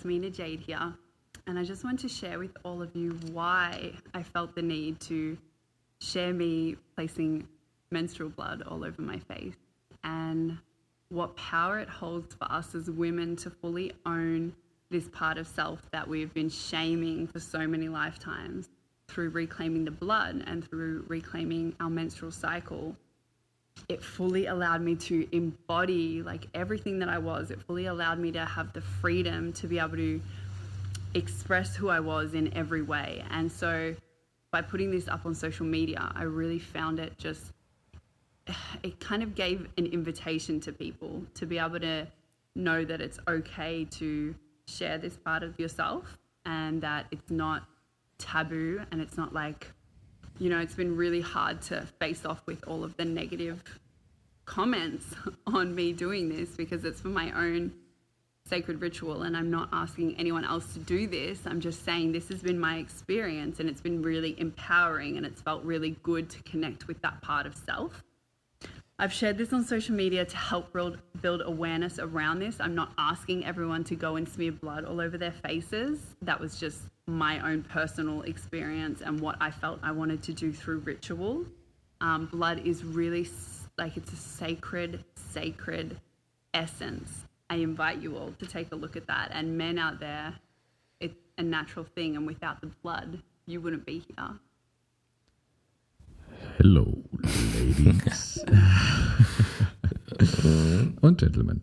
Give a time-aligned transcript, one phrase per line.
[0.00, 0.94] Yasmina Jade here,
[1.46, 4.98] and I just want to share with all of you why I felt the need
[5.00, 5.36] to
[6.00, 7.46] share me placing
[7.90, 9.56] menstrual blood all over my face
[10.02, 10.56] and
[11.10, 14.54] what power it holds for us as women to fully own
[14.90, 18.70] this part of self that we've been shaming for so many lifetimes
[19.06, 22.96] through reclaiming the blood and through reclaiming our menstrual cycle
[23.88, 27.50] it fully allowed me to embody like everything that I was.
[27.50, 30.20] It fully allowed me to have the freedom to be able to
[31.14, 33.24] express who I was in every way.
[33.30, 33.94] And so
[34.52, 37.52] by putting this up on social media, I really found it just
[38.82, 42.06] it kind of gave an invitation to people to be able to
[42.56, 44.34] know that it's okay to
[44.66, 47.64] share this part of yourself and that it's not
[48.18, 49.72] taboo and it's not like
[50.40, 53.62] you know, it's been really hard to face off with all of the negative
[54.46, 55.14] comments
[55.46, 57.72] on me doing this because it's for my own
[58.46, 61.46] sacred ritual and I'm not asking anyone else to do this.
[61.46, 65.42] I'm just saying this has been my experience and it's been really empowering and it's
[65.42, 68.02] felt really good to connect with that part of self.
[68.98, 72.56] I've shared this on social media to help build, build awareness around this.
[72.60, 76.00] I'm not asking everyone to go and smear blood all over their faces.
[76.22, 76.80] That was just
[77.10, 81.44] my own personal experience and what I felt I wanted to do through ritual.
[82.00, 83.28] Um, blood is really
[83.76, 86.00] like it's a sacred, sacred
[86.54, 87.26] essence.
[87.48, 89.30] I invite you all to take a look at that.
[89.32, 90.34] And men out there,
[91.00, 92.16] it's a natural thing.
[92.16, 94.38] And without the blood, you wouldn't be here.
[96.58, 97.02] Hello,
[97.54, 98.44] ladies
[101.00, 101.62] und Gentlemen.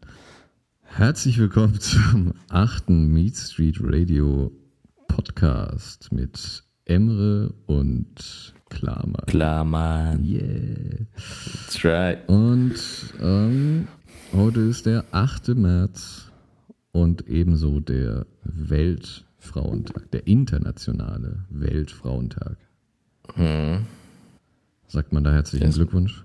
[0.83, 4.51] Herzlich willkommen zum achten Meat Street Radio
[5.17, 9.25] Podcast mit Emre und Klarmann.
[9.25, 10.23] Klarmann.
[10.23, 11.07] Yeah.
[11.15, 12.19] That's right.
[12.29, 12.75] Und
[13.19, 13.87] ähm,
[14.31, 15.55] heute ist der 8.
[15.55, 16.31] März
[16.91, 22.57] und ebenso der Weltfrauentag, der internationale Weltfrauentag.
[23.33, 23.87] Hm.
[24.87, 25.75] Sagt man da herzlichen Yes.
[25.77, 26.23] Glückwunsch.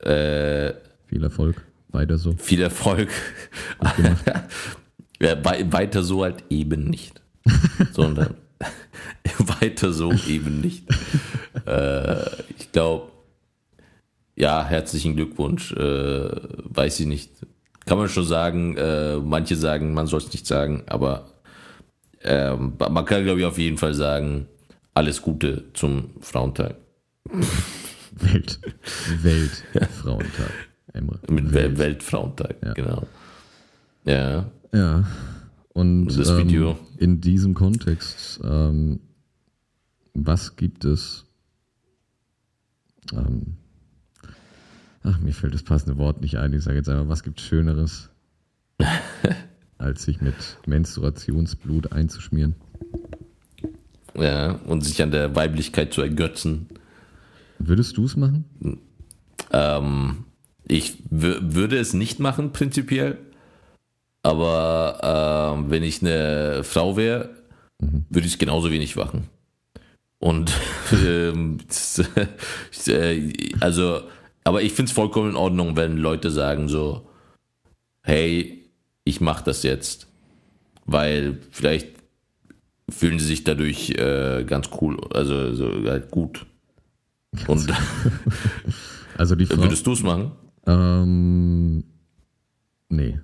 [0.00, 0.74] Äh,
[1.06, 1.64] Viel Erfolg.
[1.90, 2.32] Weiter so.
[2.32, 3.10] viel Erfolg.
[5.20, 7.22] ja, wei- weiter so halt eben nicht.
[7.92, 8.34] Sondern
[9.60, 10.84] weiter so eben nicht.
[11.66, 12.22] Äh,
[12.58, 13.10] ich glaube,
[14.34, 15.72] ja, herzlichen Glückwunsch.
[15.72, 16.28] Äh,
[16.64, 17.30] weiß ich nicht.
[17.86, 18.76] Kann man schon sagen.
[18.76, 21.30] Äh, manche sagen, man soll es nicht sagen, aber
[22.22, 24.46] ähm, man kann, glaube ich, auf jeden Fall sagen,
[24.94, 26.76] alles Gute zum Frauentag.
[28.12, 28.58] Welt.
[29.22, 30.50] Weltfrauentag.
[31.28, 32.72] Mit Wel Weltfrauentag, Ja.
[32.72, 33.06] genau.
[34.04, 35.04] Ja, Ja.
[35.76, 39.00] Und ähm, in diesem Kontext, ähm,
[40.14, 41.26] was gibt es?
[43.12, 43.58] Ähm,
[45.02, 46.54] ach, mir fällt das passende Wort nicht ein.
[46.54, 48.08] Ich sage jetzt einfach, was gibt Schöneres,
[49.78, 50.34] als sich mit
[50.66, 52.54] Menstruationsblut einzuschmieren?
[54.14, 56.68] ja, und sich an der Weiblichkeit zu ergötzen.
[57.58, 58.46] Würdest du es machen?
[59.52, 60.24] Ähm,
[60.66, 63.18] ich wür- würde es nicht machen, prinzipiell.
[64.26, 67.30] Aber ähm, wenn ich eine Frau wäre,
[67.78, 69.28] würde ich es genauso wenig machen.
[70.18, 70.52] Und
[70.92, 71.58] ähm,
[72.88, 74.00] äh, also,
[74.42, 77.08] aber ich finde es vollkommen in Ordnung, wenn Leute sagen so,
[78.02, 78.68] hey,
[79.04, 80.08] ich mache das jetzt,
[80.86, 81.90] weil vielleicht
[82.90, 86.46] fühlen sie sich dadurch äh, ganz cool, also so halt gut.
[87.46, 87.72] Und
[89.16, 89.58] Also die Frau.
[89.58, 90.32] würdest du es machen?
[90.66, 91.84] Ähm.
[92.88, 93.20] Nee.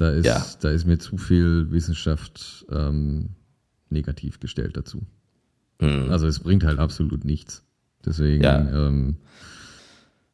[0.00, 0.46] Da ist, Ja.
[0.60, 3.30] da ist mir zu viel Wissenschaft ähm,
[3.90, 5.02] negativ gestellt dazu.
[5.78, 6.10] Hm.
[6.10, 7.66] Also es bringt halt absolut nichts.
[8.02, 8.60] Deswegen, Ja.
[8.88, 9.18] ähm,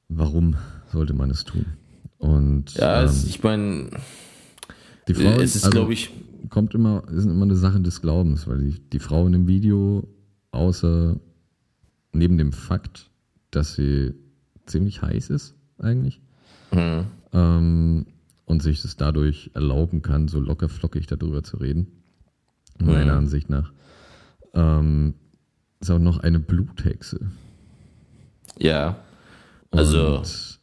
[0.08, 0.54] warum
[0.92, 1.66] sollte man es tun?
[2.18, 3.90] Und Ja, ähm, ich meine,
[5.08, 6.10] die Frau es ist, also, glaube ich,
[6.48, 10.06] kommt immer, ist immer eine Sache des Glaubens, weil die, die Frau in dem Video,
[10.52, 11.18] außer
[12.12, 13.10] neben dem Fakt,
[13.50, 14.14] dass sie
[14.64, 16.20] ziemlich heiß ist, eigentlich,
[16.70, 18.06] hm, ähm,
[18.46, 21.88] und sich das dadurch erlauben kann, so locker flockig darüber zu reden,
[22.78, 23.18] meiner Mhm.
[23.18, 23.72] Ansicht nach,
[24.54, 25.14] ähm,
[25.80, 27.20] ist auch noch eine Bluthexe.
[28.58, 28.96] ja,
[29.70, 30.60] also, Und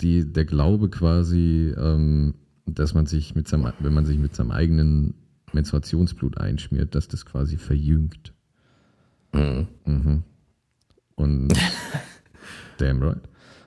[0.00, 2.34] die, der Glaube quasi, ähm,
[2.66, 5.14] dass man sich mit seinem, wenn man sich mit seinem eigenen
[5.52, 8.32] Menstruationsblut einschmiert, dass das quasi verjüngt.
[9.32, 10.22] hm, Mhm.
[11.16, 11.48] Und
[12.78, 13.20] damn right.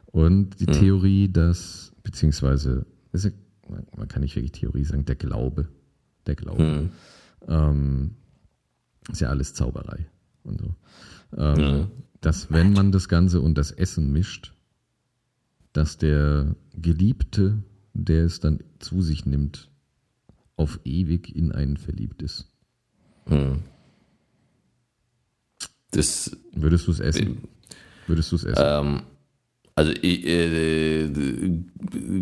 [0.08, 0.56] Und Mhm.
[0.60, 3.32] die Theorie, dass, beziehungsweise, ist ja,
[3.96, 5.70] man kann nicht wirklich Theorie sagen, der Glaube,
[6.26, 6.90] der Glaube, hm,
[7.48, 8.16] ähm,
[9.12, 10.06] ist ja alles Zauberei
[10.44, 10.76] und so.
[11.38, 11.88] Ähm, Ja.
[12.22, 14.54] Dass wenn man das Ganze und das Essen mischt,
[15.74, 17.62] dass der Geliebte,
[17.94, 19.70] der es dann zu sich nimmt,
[20.56, 22.50] auf ewig in einen verliebt ist.
[23.26, 23.64] Hm.
[25.92, 27.48] Das, Würdest du es essen?
[28.08, 28.64] Würdest du es essen?
[28.66, 29.02] ähm,
[29.76, 31.10] also äh,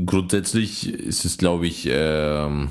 [0.05, 2.69] grundsätzlich ist es, glaube ich, ähm,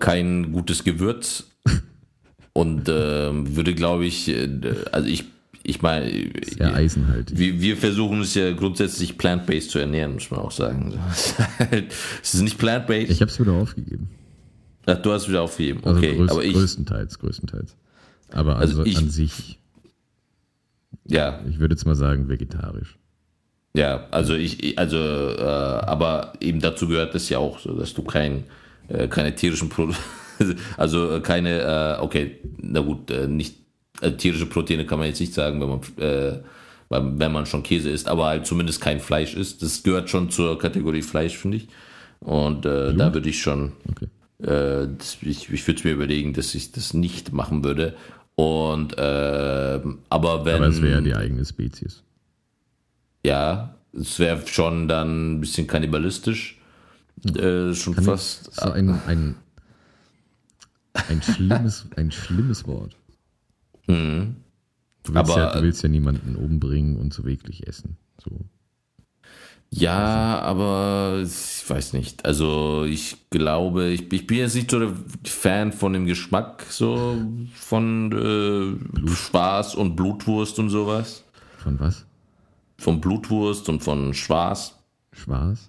[0.00, 1.44] kein gutes Gewürz
[2.52, 4.48] und ähm, würde, glaube ich, äh,
[4.92, 5.24] also ich,
[5.62, 6.10] ich meine,
[6.44, 7.38] Sehr eisenhaltig.
[7.38, 10.98] wir, wir versuchen es ja grundsätzlich plant-based zu ernähren, muss man auch sagen.
[12.22, 13.10] Es ist nicht plant-based.
[13.10, 14.10] Ich habe es wieder aufgegeben.
[14.86, 15.80] Ach, du hast wieder aufgegeben.
[15.84, 17.76] Also Okay, größ, aber ich, größtenteils, größtenteils.
[18.32, 19.58] Aber Also also, ich- an sich,
[21.06, 22.98] ja, ich würde jetzt mal sagen, vegetarisch.
[23.76, 28.02] Ja, also ich, also, äh, aber eben dazu gehört es ja auch, so, dass du
[28.04, 28.44] kein,
[28.88, 30.00] äh, keine tierischen Produkte,
[30.76, 33.56] also äh, keine, äh, okay, na gut, äh, nicht
[34.00, 35.80] äh, tierische Proteine kann man jetzt nicht sagen, wenn man,
[36.88, 39.62] weil- wenn man schon Käse isst, aber halt zumindest kein Fleisch isst.
[39.62, 41.68] Das gehört schon zur Kategorie Fleisch, finde ich.
[42.20, 44.06] Und äh, da würde ich schon, Okay.
[44.42, 47.94] äh, das, ich, ich würde mir überlegen, dass ich das nicht machen würde.
[48.36, 52.03] Und äh, aber wenn Aber es wäre ja die eigene Spezies.
[53.24, 56.58] Ja, es wäre schon dann ein bisschen kannibalistisch.
[57.24, 58.48] Äh, schon Kann fast.
[58.48, 59.34] ich, so ein, ein,
[60.92, 62.96] ein, schlimmes, ein schlimmes Wort.
[63.86, 64.36] Mhm.
[65.04, 67.96] Du willst, Aber- ja, du willst ja niemanden umbringen und so wirklich essen.
[68.22, 68.40] So.
[69.70, 72.24] Ja, aber ich weiß nicht.
[72.24, 74.92] Also ich glaube, ich, ich bin jetzt nicht so der
[75.24, 77.20] Fan von dem Geschmack so
[77.54, 81.24] von äh, Spaß und Blutwurst und sowas.
[81.58, 82.06] Von was?
[82.78, 84.74] Von Blutwurst und von Schwarz.
[85.12, 85.68] Schwarz?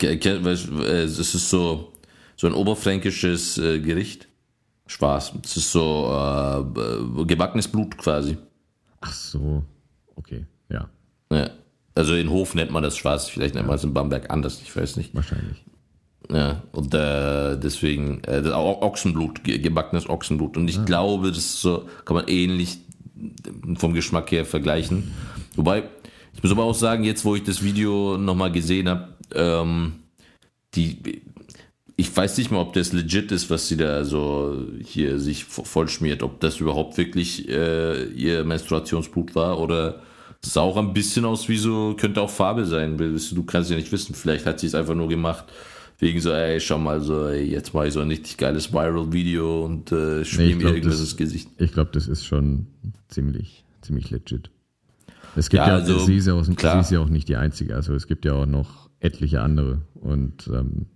[0.00, 1.92] Äh, Es ist so,
[2.36, 4.28] so ein oberfränkisches äh, Gericht.
[4.86, 5.32] Schwarz.
[5.44, 8.36] Es ist so äh, gebackenes Blut quasi.
[9.00, 9.64] Ach so.
[10.16, 10.88] Okay, ja,
[11.32, 11.50] Ja.
[11.94, 14.74] Also in Hof nennt man das Schwarz, vielleicht nennt man es in Bamberg anders, ich
[14.76, 15.14] weiß nicht.
[15.14, 15.64] wahrscheinlich.
[16.30, 20.56] Ja, und äh, deswegen, äh, Ochsenblut, ge- gebackenes Ochsenblut.
[20.58, 22.78] Und ich glaube, das ist so, kann man ähnlich
[23.76, 25.10] vom Geschmack her vergleichen.
[25.54, 25.84] Wobei,
[26.36, 29.92] ich muss aber auch sagen, jetzt wo ich das Video nochmal gesehen habe, ähm,
[30.74, 31.22] die,
[31.96, 35.64] ich weiß nicht mal, ob das legit ist, was sie da so hier sich vo-
[35.64, 40.02] vollschmiert, ob das überhaupt wirklich äh, ihr Menstruationsblut war oder
[40.42, 42.98] es sah auch ein bisschen aus wie so, könnte auch Farbe sein.
[42.98, 45.46] Du kannst ja nicht wissen, vielleicht hat sie es einfach nur gemacht.
[45.98, 49.64] Wegen so, ey, schau mal so, ey, jetzt mache ich so ein richtig geiles Viral-Video
[49.64, 51.48] und äh, Nee, schmier ich mir irgendwas ins Gesicht.
[51.56, 52.66] Ich glaube, das ist schon
[53.08, 54.50] ziemlich, ziemlich legit.
[55.36, 57.36] Es gibt Ja, ja, also, sie, ist ja auch, sie ist ja auch nicht die
[57.36, 57.74] einzige.
[57.76, 59.82] Also es gibt ja auch noch etliche andere.
[59.94, 60.86] Und ähm,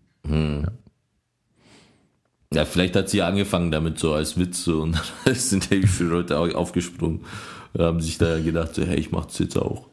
[2.53, 6.11] Ja, vielleicht hat sie ja angefangen damit so als Witz und dann sind ja viele
[6.11, 7.21] Leute au- aufgesprungen
[7.75, 9.89] und haben sich da gedacht, so, hey, ich mach das jetzt auch.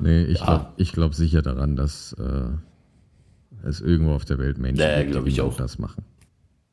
[0.00, 0.72] nee, ich Ja.
[0.76, 2.48] glaube glaub sicher daran, dass äh,
[3.68, 5.56] es irgendwo auf der Welt Menschen Ja, gibt, die ich genau auch.
[5.56, 6.04] das machen.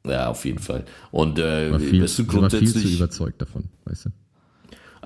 [0.08, 0.86] Ja, auf jeden Fall.
[1.12, 4.10] Und äh, viel, weißt du, ich war viel zu grundsätzlich, überzeugt davon, weißt du?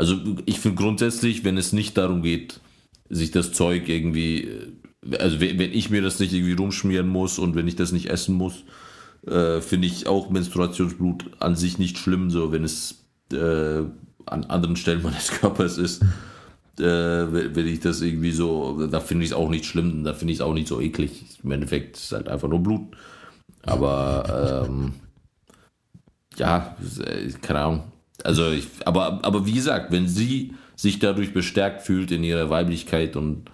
[0.02, 0.18] Also
[0.48, 2.60] ich finde grundsätzlich, wenn es nicht darum geht,
[3.08, 7.54] sich das Zeug irgendwie, äh, also wenn ich mir das nicht irgendwie rumschmieren muss und
[7.54, 8.64] wenn ich das nicht essen muss,
[9.28, 12.96] äh, finde ich auch Menstruationsblut an sich nicht schlimm, so wenn es
[13.32, 13.84] äh,
[14.26, 16.02] an anderen Stellen meines Körpers ist.
[16.80, 16.84] Äh,
[17.32, 20.34] wenn wenn ich das irgendwie so, da finde ich es auch nicht schlimm, da finde
[20.34, 21.26] ich es auch nicht so eklig.
[21.44, 22.88] Im Endeffekt ist es halt einfach nur Blut.
[23.62, 24.94] Aber ähm,
[26.38, 26.76] ja,
[27.06, 27.84] äh, keine Ahnung.
[28.24, 33.16] Also ich, aber, aber wie gesagt, wenn sie sich dadurch bestärkt fühlt in ihrer Weiblichkeit
[33.16, 33.50] und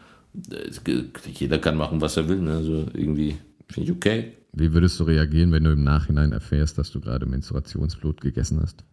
[0.52, 1.02] äh,
[1.34, 2.56] jeder kann machen, was er will, ne?
[2.56, 4.34] Also irgendwie finde ich okay.
[4.54, 8.84] Wie würdest du reagieren, wenn du im Nachhinein erfährst, dass du gerade Menstruationsblut gegessen hast?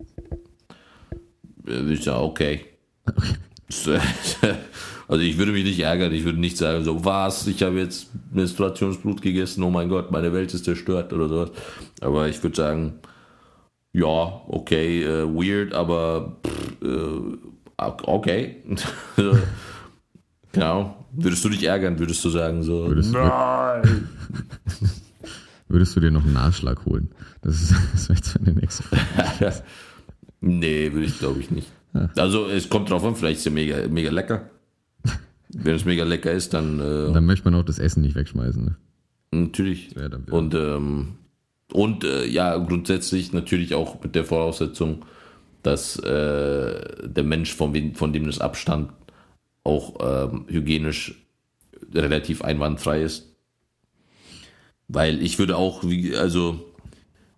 [1.66, 2.61] Äh, Ist ja okay.
[5.07, 8.11] Also ich würde mich nicht ärgern, ich würde nicht sagen, so was, ich habe jetzt
[8.33, 11.50] Menstruationsblut gegessen, oh mein Gott, meine Welt ist zerstört oder sowas.
[12.00, 12.95] Aber ich würde sagen,
[13.95, 18.57] ja, okay, äh, weird, aber pff, äh, okay.
[20.53, 21.07] genau.
[21.13, 24.09] Würdest du dich ärgern, würdest du sagen, so, Würdest du- nein.
[25.69, 27.11] Würdest du dir noch einen Nachschlag holen?
[27.41, 29.63] Das, ist, das wäre jetzt meine nächste Frage.
[30.41, 31.69] nee, würde ich glaube ich nicht.
[32.17, 34.51] Also es kommt drauf an, vielleicht ist ja mega, mega lecker.
[35.49, 38.65] Wenn es mega lecker ist, dann äh, Dann möchte man auch das Essen nicht wegschmeißen.
[38.65, 38.77] Ne?
[39.33, 39.95] Natürlich.
[40.31, 41.13] Und, ähm,
[41.73, 45.04] und äh, ja, grundsätzlich natürlich auch mit der Voraussetzung,
[45.62, 48.92] dass äh, der Mensch, von, wem, von dem das abstammt,
[49.64, 51.14] auch ähm, hygienisch
[51.92, 53.35] relativ einwandfrei ist.
[54.88, 56.61] Weil ich würde auch, wie, also,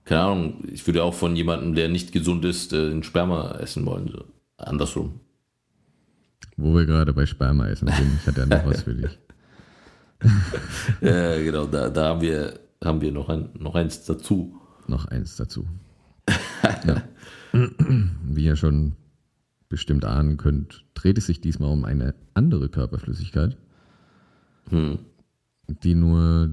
[0.04, 3.86] keine Ahnung, ich würde auch von jemandem, der nicht gesund ist, äh, den Sperma essen
[3.86, 4.08] wollen.
[4.08, 4.24] So.
[4.56, 5.20] Andersrum.
[6.56, 8.18] Wo wir gerade bei Sperma essen sind.
[8.20, 9.10] Ich hatte ja noch was für dich.
[11.02, 14.58] Ja, genau, da, da haben wir, haben wir noch, ein, noch eins dazu.
[14.86, 15.66] noch eins dazu.
[16.86, 17.02] ja.
[18.22, 18.94] Wie ihr schon
[19.68, 23.56] bestimmt ahnen könnt, dreht es sich diesmal um eine andere Körperflüssigkeit,
[24.70, 24.98] Hm.
[25.82, 26.50] die nur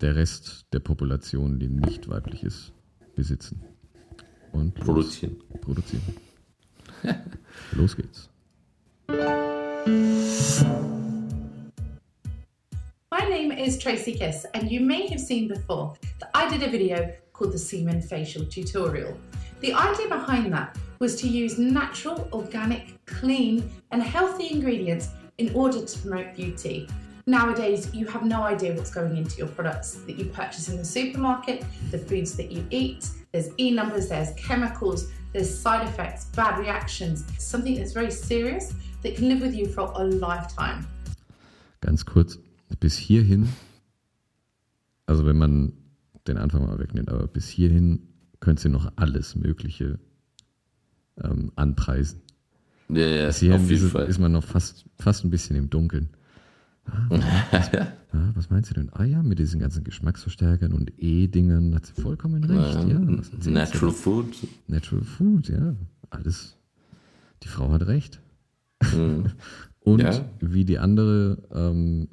[0.00, 2.72] der Rest der Population, die nicht weiblich ist,
[3.16, 3.62] besitzen.
[4.52, 5.36] Und los- Produzieren.
[5.60, 6.02] produzieren.
[7.72, 8.28] Los geht's.
[13.12, 16.70] My name is Tracy Kiss, and you may have seen before that I did a
[16.70, 19.14] video called the Semen Facial Tutorial.
[19.60, 25.84] The idea behind that was to use natural, organic, clean, and healthy ingredients in order
[25.84, 26.88] to promote beauty.
[27.26, 30.84] Nowadays, you have no idea what's going into your products that you purchase in the
[30.84, 33.10] supermarket, the foods that you eat.
[33.30, 39.16] There's E numbers, there's chemicals, there's side effects, bad reactions, something that's very serious that
[39.16, 40.86] can live with you for a lifetime.
[41.82, 42.38] Ganz kurz,
[42.80, 43.48] bis hierhin,
[45.06, 45.72] also wenn man
[46.26, 48.08] den Anfang mal wegnimmt, aber bis hierhin
[48.40, 49.98] könnt ihr noch alles Mögliche
[51.22, 52.20] ähm, anpreisen.
[52.88, 54.06] Ja, ja, Bis hierhin auf jeden ist, Fall.
[54.06, 56.10] ist man noch fast, fast ein bisschen im Dunkeln.
[56.84, 57.06] Ah,
[57.50, 58.90] was, ah, was meinst du denn?
[58.92, 62.74] Ah ja, mit diesen ganzen Geschmacksverstärkern und E-Dingern hat sie vollkommen recht.
[62.88, 63.92] Ja, du Natural?
[63.92, 64.26] Food.
[64.66, 65.74] Natural Food, ja.
[66.10, 66.56] Alles.
[67.44, 68.20] Die Frau hat recht.
[68.94, 69.26] Mhm.
[69.84, 70.24] Und Ja.
[70.40, 72.08] wie die andere, ähm,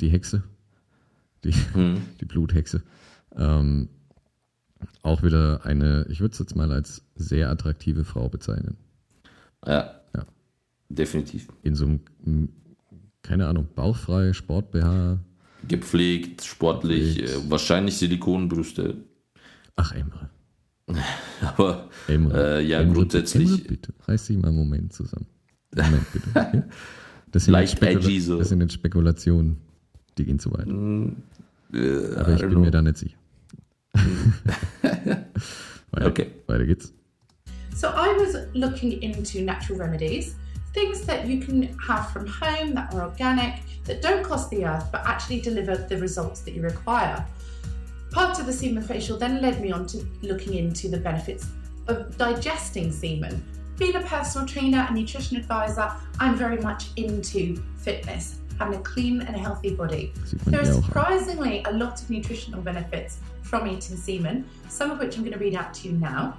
[0.00, 0.42] die Hexe,
[1.44, 2.02] die, Mhm.
[2.20, 2.82] die Bluthexe,
[3.36, 3.88] ähm,
[5.02, 8.76] auch wieder eine, ich würde es jetzt mal als sehr attraktive Frau bezeichnen.
[9.66, 10.00] Ja.
[10.14, 10.24] Ja.
[10.88, 11.48] Definitiv.
[11.62, 11.84] In so
[12.24, 12.48] einem,
[13.22, 15.18] keine Ahnung, bauchfrei, Sport-BH.
[15.68, 17.46] Gepflegt, sportlich, Gepflegt.
[17.46, 18.96] Äh, wahrscheinlich Silikonbrüste.
[19.76, 20.30] Ach, Emre.
[21.42, 22.58] Aber Emre.
[22.60, 25.26] Äh, ja, Emre, grundsätzlich- Emre, bitte, reiß dich mal einen Moment zusammen.
[25.76, 26.28] Moment, bitte.
[26.34, 26.62] Okay?
[27.30, 29.58] Das, sind Leicht jetzt das sind jetzt Spekulationen,
[30.18, 30.66] die gehen zu weit.
[30.66, 31.16] Mm,
[31.72, 33.16] äh, Aber ich I don't mir da nicht sicher.
[33.94, 34.32] Mm.
[35.92, 36.26] weiter, Okay.
[36.46, 36.92] weiter geht's.
[37.74, 40.34] So I was looking into natural remedies,
[40.74, 44.86] things that you can have from home that are organic, that don't cost the earth,
[44.92, 47.24] but actually deliver the results that you require.
[48.10, 51.46] Part of the semen facial then led me on to looking into the benefits
[51.86, 53.42] of digesting semen.
[53.78, 59.22] Being a personal trainer and nutrition advisor, I'm very much into fitness, having a clean
[59.22, 60.12] and healthy body.
[60.46, 60.82] There are hier auch an.
[60.84, 65.38] surprisingly a lot of nutritional benefits from eating semen, some of which I'm going to
[65.38, 66.36] read out to you now.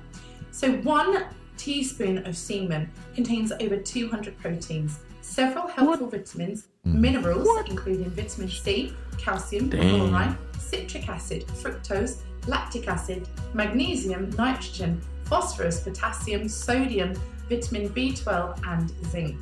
[0.51, 1.25] So, one
[1.57, 6.93] teaspoon of semen contains over 200 proteins, several helpful vitamins, mm.
[6.93, 9.81] minerals, including vitamin C, calcium, Damn.
[9.81, 17.13] chloride, citric acid, fructose, lactic acid, magnesium, nitrogen, phosphorus, potassium, sodium,
[17.49, 19.37] vitamin B12, and zinc.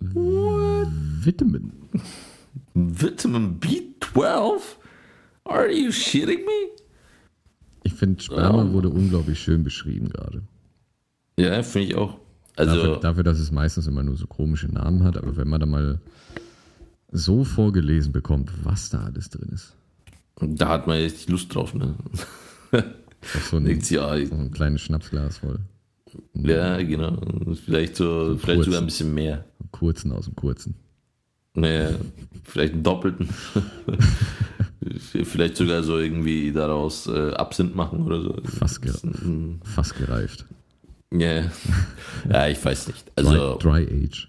[0.00, 1.72] Vitamin.
[2.74, 4.60] Vitamin B12?
[5.44, 6.70] Are you shitting me?
[7.82, 8.72] Ich finde, Sperma Oh.
[8.72, 10.42] wurde unglaublich schön beschrieben gerade.
[11.38, 12.18] Ja, finde ich auch.
[12.56, 15.60] Also, Dafür, dafür, dass es meistens immer nur so komische Namen hat, aber wenn man
[15.60, 16.00] da mal
[17.10, 19.74] so vorgelesen bekommt, was da alles drin ist.
[20.40, 21.94] da hat man echt Lust drauf, ne?
[23.50, 25.58] So ein, ja, so ein kleines Schnapsglas voll.
[26.34, 27.20] ja, genau.
[27.64, 28.64] Vielleicht so, vielleicht kurz.
[28.66, 29.44] sogar ein bisschen mehr.
[29.78, 30.74] Kurzen aus dem kurzen.
[31.54, 31.90] Naja,
[32.44, 33.28] vielleicht einen doppelten.
[35.24, 38.36] vielleicht sogar so irgendwie daraus äh, Absinth machen oder so.
[38.44, 38.92] Fast, ge
[39.64, 40.44] fast gereift.
[41.12, 41.50] Ja,
[42.30, 43.06] ja, ich weiß nicht.
[43.16, 44.28] Dry, Also, dry Age.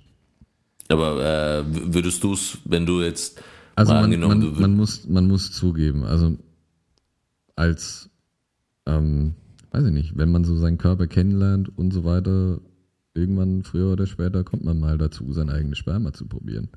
[0.88, 1.64] aber äh,
[1.94, 3.42] würdest du es, wenn du jetzt
[3.76, 6.38] Also man, angenommen, man, du man, muss, man muss zugeben, also
[7.56, 8.10] als,
[8.86, 9.34] ähm,
[9.72, 12.60] weiß ich nicht, wenn man so seinen Körper kennenlernt und so weiter,
[13.20, 16.70] irgendwann früher oder später kommt man mal dazu, sein eigenes Sperma zu probieren.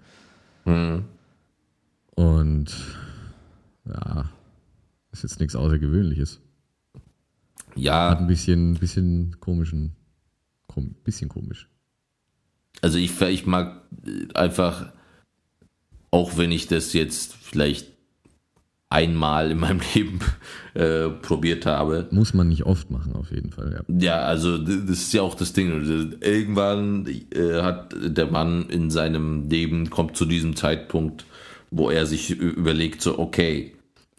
[0.65, 1.05] Hm.
[2.15, 2.75] Und
[3.87, 4.31] ja,
[5.13, 6.41] ist jetzt nichts Außergewöhnliches.
[6.95, 9.93] Hat ja, ein bisschen, bisschen komischen,
[10.67, 11.69] kom, bisschen komisch.
[12.81, 13.83] also ich, ich mag
[14.35, 14.93] einfach,
[16.11, 17.92] auch wenn ich das jetzt vielleicht
[18.93, 20.21] einmal in meinem Leben
[20.75, 23.95] äh, probiert habe, Muss man nicht oft machen, auf jeden Fall, ja.
[23.99, 25.71] Ja, also das ist ja auch das Ding.
[26.21, 31.25] Irgendwann äh, hat der Mann in seinem Leben, kommt zu diesem Zeitpunkt,
[31.71, 33.73] wo er sich überlegt, so, okay,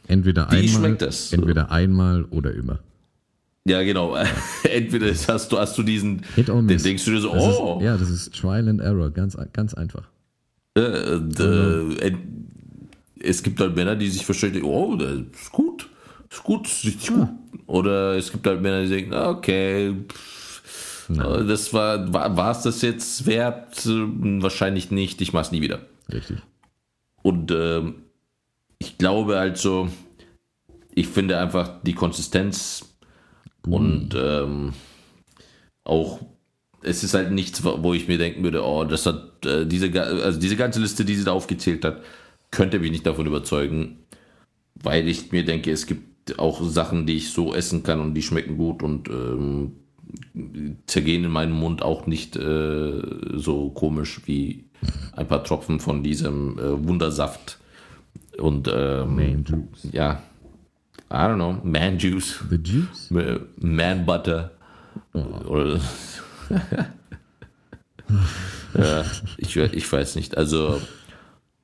[0.08, 1.32] Entweder Wie einmal, schmeckt das?
[1.32, 2.80] entweder einmal oder immer.
[3.66, 4.18] ja genau,
[4.64, 7.96] entweder hast du, hast du diesen, den denkst du dir so, Das oh, ist, ja,
[7.96, 10.04] das ist Trial and Error, ganz, ganz einfach.
[10.78, 12.14] äh, äh,
[13.20, 15.90] es gibt halt Männer, die sich denken, oh, das ist gut,
[16.30, 17.30] ist gut, ist richtig gut.
[17.68, 22.82] Oder es gibt halt Männer, die denken, okay, pff, äh, das war, war es das
[22.82, 23.86] jetzt wert?
[23.86, 25.82] Äh, Wahrscheinlich nicht, ich mach's nie wieder.
[26.12, 26.40] Richtig.
[27.22, 28.04] Und ähm,
[28.80, 29.90] ich glaube also,
[30.94, 32.86] ich finde einfach die Konsistenz
[33.68, 34.74] Und ähm,
[35.86, 36.22] auch,
[36.82, 40.40] es ist halt nichts, wo ich mir denken würde, oh, das hat äh, diese, also
[40.40, 42.02] diese ganze Liste, die sie da aufgezählt hat,
[42.54, 43.98] könnte mich nicht davon überzeugen,
[44.76, 48.22] weil ich mir denke, es gibt auch Sachen, die ich so essen kann und die
[48.22, 49.74] schmecken gut und ähm,
[50.86, 53.02] zergehen in meinem Mund auch nicht äh,
[53.34, 54.66] so komisch wie
[55.16, 57.58] ein paar Tropfen von diesem äh, Wundersaft
[58.38, 59.90] und ähm, Man Juice.
[59.92, 60.22] ja,
[61.12, 63.12] I don't know, Man Juice, The Juice?
[63.58, 64.52] Man Butter
[65.14, 65.80] oder
[68.78, 69.06] ja,
[69.38, 70.38] ich, ich weiß nicht.
[70.38, 70.80] Also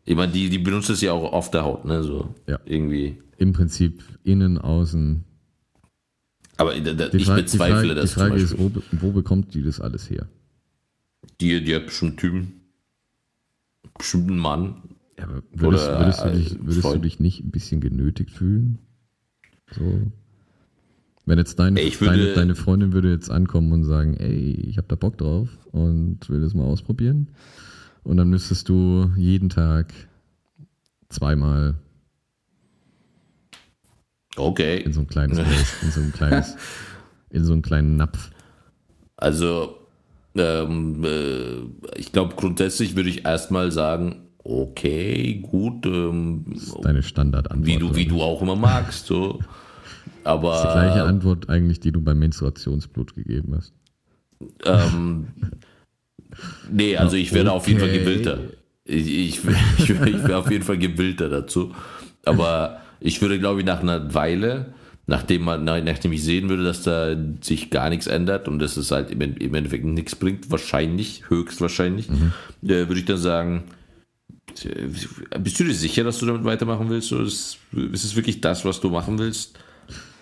[0.10, 2.04] ich meine, die, die benutzt es ja auch auf der Haut, ne?
[2.04, 2.60] So Ja.
[2.66, 3.18] irgendwie.
[3.38, 5.24] Im Prinzip innen, außen.
[6.58, 8.82] Aber da, da, Die ich Fra- die bezweifle Frage, das Die Frage zum ist, Beispiel.
[9.00, 10.28] wo, wo bekommt die das alles her?
[11.40, 12.54] Die, die hat bestimmt Typen.
[13.98, 14.76] Bestimmt einen Mann.
[15.18, 18.32] Ja, aber würdest, Oder, würdest, du, äh, dich, würdest du dich nicht ein bisschen genötigt
[18.32, 18.80] fühlen?
[19.72, 20.02] So.
[21.26, 24.78] Wenn jetzt deine, Ey, würde- deine, deine Freundin würde jetzt ankommen und sagen, ey, ich
[24.78, 27.28] habe da Bock drauf und will das mal ausprobieren.
[28.04, 29.94] Und dann müsstest du jeden Tag
[31.10, 31.76] zweimal
[34.36, 34.78] Okay.
[34.82, 35.38] in so ein kleines,
[35.82, 36.56] in so ein kleines,
[37.30, 38.32] in so einen kleinen Napf.
[39.18, 39.76] Also,
[40.36, 47.04] ähm, äh, ich glaube, grundsätzlich würde ich erstmal sagen, okay, gut, ähm, Das ist deine
[47.04, 47.68] Standardantwort.
[47.68, 49.40] wie du, wie du auch immer magst, so.
[50.24, 53.74] Aber Das ist die gleiche Antwort eigentlich, die du beim Menstruationsblut gegeben hast.
[54.66, 55.28] Ähm,
[56.72, 58.00] nee, also ich werde auf jeden Fall Okay.
[58.00, 58.40] gewillter.
[58.86, 59.40] Ich, ich,
[59.78, 61.74] ich, ich wäre auf jeden Fall gewillter dazu.
[62.26, 64.74] Aber ich würde, glaube ich, nach einer Weile,
[65.08, 68.78] nachdem, man, nach- nachdem ich sehen würde, dass da sich gar nichts ändert und dass
[68.78, 73.64] es halt im, im Endeffekt nichts bringt, wahrscheinlich, höchstwahrscheinlich, äh, würde ich dann sagen,
[74.64, 77.12] äh, bist du dir sicher, dass du damit weitermachen willst?
[77.12, 77.58] Ist,
[77.92, 79.59] ist es wirklich das, was du machen willst?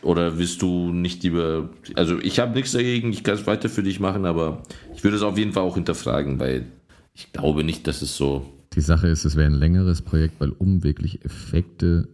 [0.08, 1.70] Oder willst du nicht lieber.
[1.96, 4.64] Also, ich habe nichts dagegen, ich kann es weiter für dich machen, aber
[4.96, 6.66] ich würde es auf jeden Fall auch hinterfragen, weil
[7.14, 8.46] ich glaube nicht, dass es so.
[8.74, 12.08] Die Sache ist, es wäre ein längeres Projekt, weil um wirklich Effekte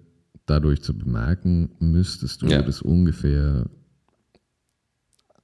[0.48, 2.64] dadurch zu bemerken, müsstest du Ja.
[2.64, 3.68] das ungefähr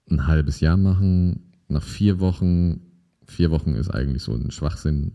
[0.09, 1.51] ein halbes Jahr machen.
[1.67, 2.81] Nach vier Wochen,
[3.27, 5.11] vier Wochen ist eigentlich so ein Schwachsinn.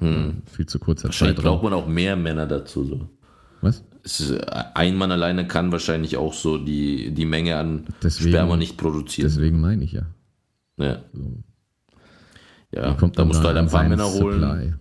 [0.00, 1.08] Viel zu kurzer Hm.
[1.10, 2.84] Wahrscheinlich braucht man auch mehr Männer dazu.
[2.84, 3.08] So.
[3.60, 3.84] Was?
[4.08, 4.32] Ist,
[4.74, 9.28] ein Mann alleine kann wahrscheinlich auch so die, die Menge an Deswegen- Sperma nicht produzieren.
[9.28, 10.06] Deswegen meine ich ja.
[10.78, 11.42] ja, Wie
[12.72, 14.78] ja da musst du halt ein paar Männer holen.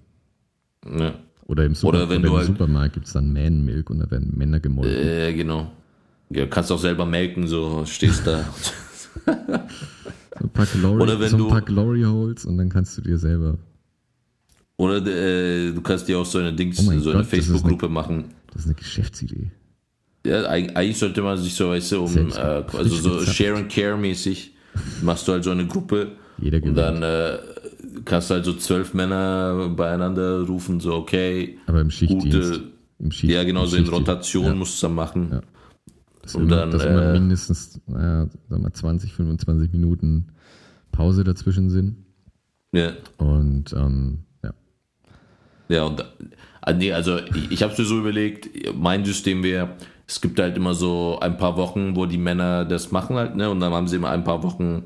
[0.97, 1.13] Ja.
[1.45, 3.99] Oder im, Super Oder wenn oder du im halt- Supermarkt gibt es dann Man-Milk und
[3.99, 4.93] da werden Männer gemolken.
[4.95, 5.71] Äh, genau.
[6.29, 8.43] Ja, kannst auch selber melken, so stehst da.
[9.25, 12.97] so ein paar Glory, oder wenn so ein du- paar Glory Holes und dann kannst
[12.97, 13.57] du dir selber.
[14.77, 17.89] Oder äh, du kannst dir auch so eine Dings, Oh so eine Gott, ist Facebook-Gruppe
[17.89, 18.25] machen.
[18.51, 19.51] Das ist eine Geschäftsidee.
[20.25, 23.21] Ja, eig- eigentlich sollte man sich so, weißt du, um, äh, also so.
[23.25, 24.53] Share and Care mäßig,
[25.01, 27.37] machst du halt so eine Gruppe Jeder und dann äh,
[28.05, 32.25] kannst du halt so zwölf Männer beieinander rufen, so okay, Aber im Schichtdienst.
[32.25, 32.63] gute,
[32.99, 33.87] Im Schicht, ja genau, so in.
[33.87, 34.53] Rotation Ja.
[34.55, 35.29] musst du dann machen.
[35.31, 35.41] Ja.
[36.23, 40.27] Das und immer, dann, dass immer äh, mindestens, naja, sag mal 20, 25 Minuten
[40.91, 41.95] Pause dazwischen sind.
[42.73, 44.53] Ja, Und ähm, ja.
[45.69, 46.03] ja und
[46.67, 49.69] äh, nee, also ich, ich habe es mir so überlegt, mein System wäre,
[50.07, 53.49] es gibt halt immer so ein paar Wochen, wo die Männer das machen halt, ne,
[53.49, 54.83] und dann haben sie immer ein paar Wochen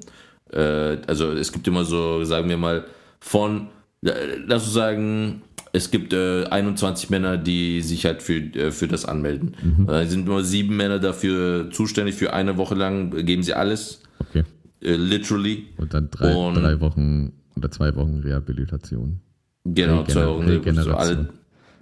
[0.51, 2.83] äh, also es gibt immer so, sagen wir mal,
[3.19, 3.67] von,
[4.03, 4.11] äh,
[4.47, 5.41] lass uns sagen,
[5.73, 9.55] es gibt äh, 21 Männer, die sich halt für, äh, für das anmelden.
[9.87, 14.43] Äh, sind nur sieben Männer dafür zuständig, für eine Woche lang geben sie alles, Okay.
[14.83, 15.67] äh, literally.
[15.77, 19.21] Und dann drei, Und- drei Wochen oder zwei Wochen Rehabilitation.
[19.63, 20.47] Genau, Regener- zwei Wochen.
[20.47, 20.95] So Regeneration.
[20.95, 21.29] alle,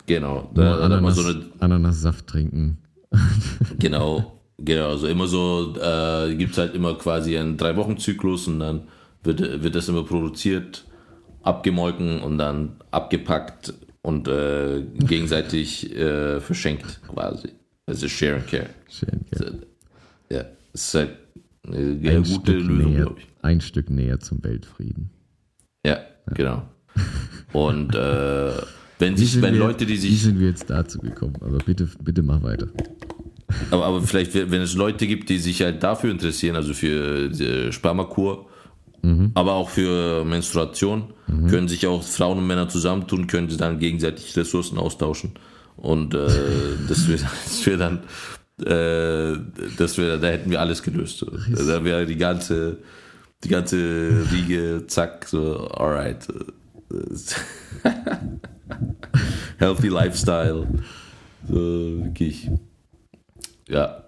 [0.10, 2.78] genau, da, da immer Ananas, so eine, Ananassaft trinken.
[3.80, 4.90] Genau, genau.
[4.90, 8.88] Also immer so, äh, gibt es halt immer quasi einen Drei-Wochen-Zyklus und dann
[9.24, 10.86] wird, wird das immer produziert,
[11.44, 17.50] abgemolken und dann abgepackt und äh, gegenseitig äh, verschenkt quasi.
[17.86, 18.70] Also Share and Care.
[18.90, 20.38] Schön, ja.
[20.38, 21.12] Ja, das ist halt
[21.66, 23.28] eine, ein, gute Stück Lösung, näher, glaube ich.
[23.42, 25.10] ein Stück näher zum Weltfrieden.
[25.86, 26.00] Ja,
[26.34, 26.64] genau.
[27.54, 28.52] Und äh,
[29.00, 31.36] wenn Wie sich, wenn wir, Leute, die wie sich sind wir jetzt dazu gekommen?
[31.42, 32.68] Aber bitte, bitte mach weiter.
[33.72, 38.48] Aber, aber vielleicht, wenn es Leute gibt, die sich halt dafür interessieren, also für Spermakur,
[39.34, 41.14] aber auch für Menstruation,
[41.50, 45.32] können sich auch Frauen und Männer zusammentun, können sie dann gegenseitig Ressourcen austauschen.
[45.78, 46.28] Und äh,
[46.88, 47.22] das wäre
[47.64, 48.00] wär dann,
[48.66, 49.40] äh,
[49.78, 51.26] das wär, da hätten wir alles gelöst.
[51.56, 52.80] Da wäre die ganze,
[53.44, 56.28] die ganze Riege, zack, so, alright.
[59.58, 60.68] Healthy Lifestyle.
[61.48, 62.50] So, wirklich.
[63.68, 64.04] Ja.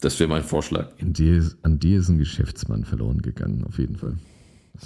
[0.00, 0.92] Das wäre mein Vorschlag.
[0.98, 4.16] Ist, an dir ist ein Geschäftsmann verloren gegangen, auf jeden Fall.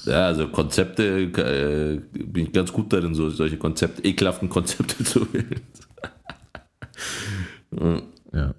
[0.06, 5.32] Ja, also Konzepte äh, bin ich ganz gut darin, so, solche Konzepte, ekelhaften Konzepte zu
[5.32, 5.60] wählen.
[8.32, 8.54] Ja.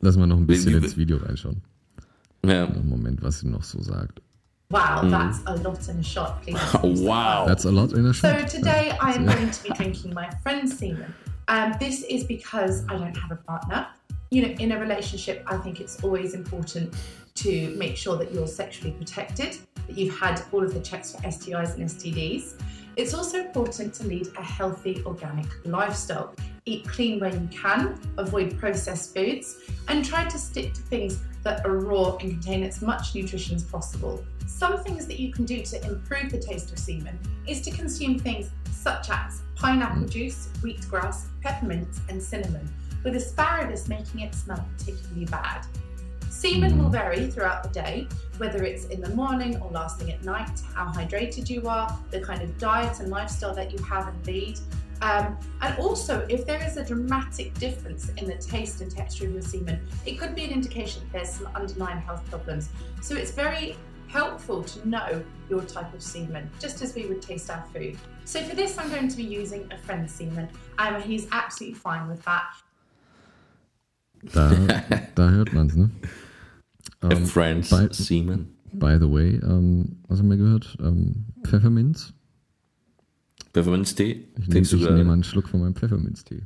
[0.00, 1.62] Lass mal noch ein bisschen ins Video reinschauen.
[2.44, 2.66] ja.
[2.66, 4.22] Einen Moment, was sie noch so sagt.
[4.70, 6.42] Wow, that's a lot in a shot.
[6.42, 6.58] Please.
[7.02, 7.46] Wow.
[7.46, 8.34] That's a lot in a shot.
[8.34, 8.48] So shot.
[8.50, 11.14] today I am going to be drinking my friend's semen.
[11.48, 13.86] Um, this is because I don't have a partner.
[14.30, 16.94] You know, in a relationship, I think it's always important
[17.36, 21.22] to make sure that you're sexually protected, that you've had all of the checks for
[21.22, 22.60] STIs and STDs.
[22.96, 26.34] It's also important to lead a healthy organic lifestyle.
[26.66, 31.64] Eat clean where you can, avoid processed foods, and try to stick to things that
[31.64, 34.24] are raw and contain as much nutrition as possible.
[34.46, 38.18] Some things that you can do to improve the taste of semen is to consume
[38.18, 42.68] things such as pineapple juice, wheatgrass, peppermint, and cinnamon,
[43.04, 45.66] with asparagus making it smell particularly bad.
[46.30, 50.22] Semen will vary throughout the day, whether it's in the morning or last thing at
[50.24, 54.26] night, how hydrated you are, the kind of diet and lifestyle that you have and
[54.26, 54.58] lead.
[55.00, 59.32] Um, and also, if there is a dramatic difference in the taste and texture of
[59.32, 62.68] your semen, it could be an indication that there's some underlying health problems.
[63.00, 63.76] So it's very
[64.08, 67.96] helpful to know your type of semen, just as we would taste our food.
[68.24, 71.78] So for this, I'm going to be using a friend's semen, um, and he's absolutely
[71.78, 72.44] fine with that.
[74.32, 74.48] Da,
[75.14, 75.90] da hört man's, ne?
[77.02, 78.54] A Friends bei- Semen.
[78.72, 80.76] By the way, ähm, was haben wir gehört?
[80.80, 82.12] Ähm, Pfefferminz.
[83.52, 84.28] Pfefferminztee.
[84.38, 86.42] Ich nehme du ich nehme einen Schluck von meinem Pfefferminztee.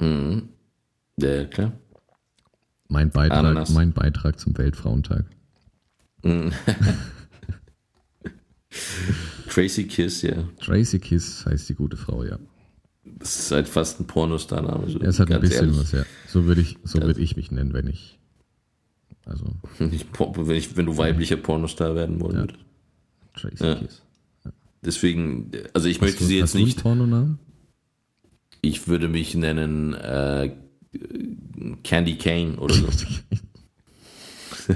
[0.00, 0.48] Mhm.
[1.18, 1.72] Ja, klar.
[2.88, 3.70] Mein Beitrag, Ananas.
[3.70, 5.24] mein Beitrag zum Weltfrauentag.
[9.48, 10.48] Tracy Kiss, ja.
[10.60, 12.38] Tracy Kiss heißt die gute Frau, ja.
[13.04, 14.88] Das ist halt fast ein Pornostar-Name.
[14.88, 15.80] So, Ja, es hat ein bisschen ehrlich.
[15.80, 16.04] was, ja.
[16.28, 18.18] So würde ich, so würde ich mich nennen, wenn ich.
[19.24, 19.44] Also,
[19.90, 22.60] Ich, wenn, ich, wenn du weiblicher Pornostar werden wollen würdest.
[23.34, 23.74] Tracy Ja.
[23.76, 24.02] Kiss.
[24.84, 27.38] Deswegen, also ich Hast möchte du- sie jetzt nicht, Pornonamen?
[28.62, 30.54] ich würde mich nennen äh,
[31.84, 32.86] Candy Cane oder so.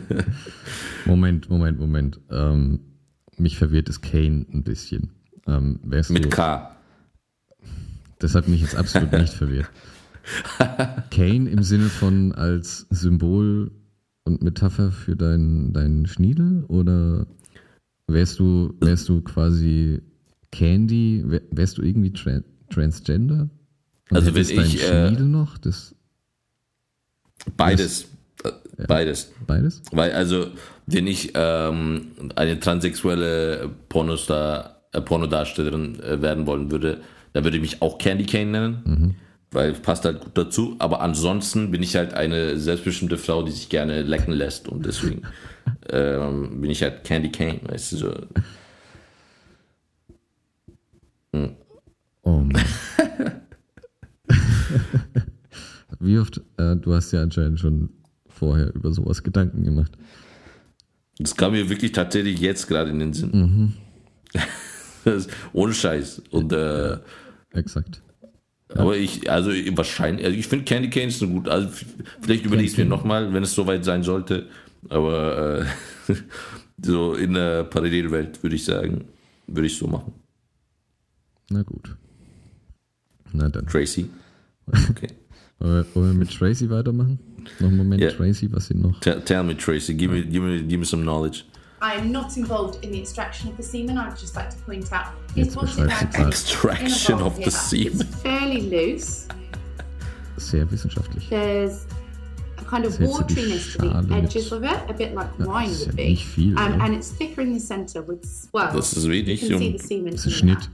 [1.07, 2.21] Moment, Moment, Moment.
[2.31, 2.81] Ähm,
[3.37, 5.11] mich verwirrt es Kane ein bisschen.
[5.47, 6.77] Ähm, Mit du, K.
[8.19, 9.69] Das hat mich jetzt absolut nicht verwirrt.
[11.11, 13.71] Kane im Sinne von als Symbol
[14.25, 17.27] und Metapher für deinen deinen Schniedel oder
[18.07, 20.01] wärst du wärst du quasi
[20.53, 21.23] Candy?
[21.27, 23.49] Wär, wärst du irgendwie tran transgender?
[24.11, 25.97] Und Also wenn ich, äh, noch, das
[27.57, 28.09] Beides.
[28.45, 28.51] Äh,
[28.87, 29.33] Beides.
[29.47, 29.83] beides?
[29.93, 30.49] Weil, also,
[30.87, 37.01] wenn ich ähm, eine transsexuelle Pornostar, äh, Pornodarstellerin äh, werden wollen würde,
[37.33, 39.17] dann würde ich mich auch Candy Cane nennen.
[39.57, 40.77] Weil passt halt gut dazu.
[40.81, 44.69] Aber ansonsten bin ich halt eine selbstbestimmte Frau, die sich gerne lecken lässt.
[44.69, 45.23] Und deswegen
[45.89, 48.15] ähm, bin ich halt Candy Cane, weißt du so.
[52.23, 52.53] Oh Mann.
[56.01, 57.89] Wie oft, äh, du hast ja anscheinend schon
[58.29, 59.93] vorher über sowas Gedanken gemacht.
[61.19, 63.73] Das kam mir wirklich tatsächlich jetzt gerade in den Sinn.
[65.05, 66.21] Das- Ohne Scheiß.
[66.31, 66.99] Und äh,
[67.53, 68.03] Exakt.
[68.75, 71.49] Aber ich, also wahrscheinlich, also ich finde Candy Cane ist so gut.
[71.49, 71.69] Also
[72.21, 74.49] vielleicht überlege ich es mir nochmal, wenn es soweit sein sollte.
[74.89, 75.67] Aber
[76.09, 76.15] äh,
[76.83, 79.05] so in der Parallelwelt würde ich sagen,
[79.47, 80.13] würde ich so machen.
[81.51, 81.97] Na gut.
[83.33, 83.67] Na dann.
[83.67, 84.09] Tracy.
[84.91, 85.09] Okay.
[85.59, 87.19] Wollen wir, mit Tracy weitermachen?
[87.61, 88.11] Noch einen Moment, Ja.
[88.11, 88.99] Tracy, was sie noch.
[89.01, 91.45] Tell, tell me, Tracy, give me, give me, give me some knowledge.
[91.89, 93.97] I'm not involved in the extraction of the semen.
[93.99, 96.29] I'd just like to point out he's Jetzt brought it beschreibst du down gerade.
[96.29, 98.01] Extraction of the semen.
[98.01, 99.29] It's fairly loose.
[100.39, 101.29] Sehr wissenschaftlich.
[101.29, 101.87] There's
[102.59, 105.15] a kind of So jetzt so die wateriness to the edges of it, a bit
[105.15, 106.17] like Ja, wine would be.
[106.17, 108.71] viel, um, and it's thicker in the center with swell.
[108.73, 109.41] Das ist you wenig.
[109.41, 110.13] can see the semen.
[110.13, 110.69] Das ist Schnitt.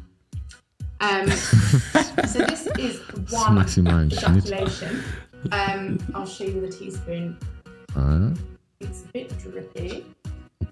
[1.01, 1.27] Um,
[2.29, 4.47] so this is ist one maximal ein Schnitt.
[4.47, 5.03] ejaculation.
[5.51, 7.37] Um, I'll show you the teaspoon.
[7.97, 8.31] Ah,
[8.81, 10.05] It's a bit drippy.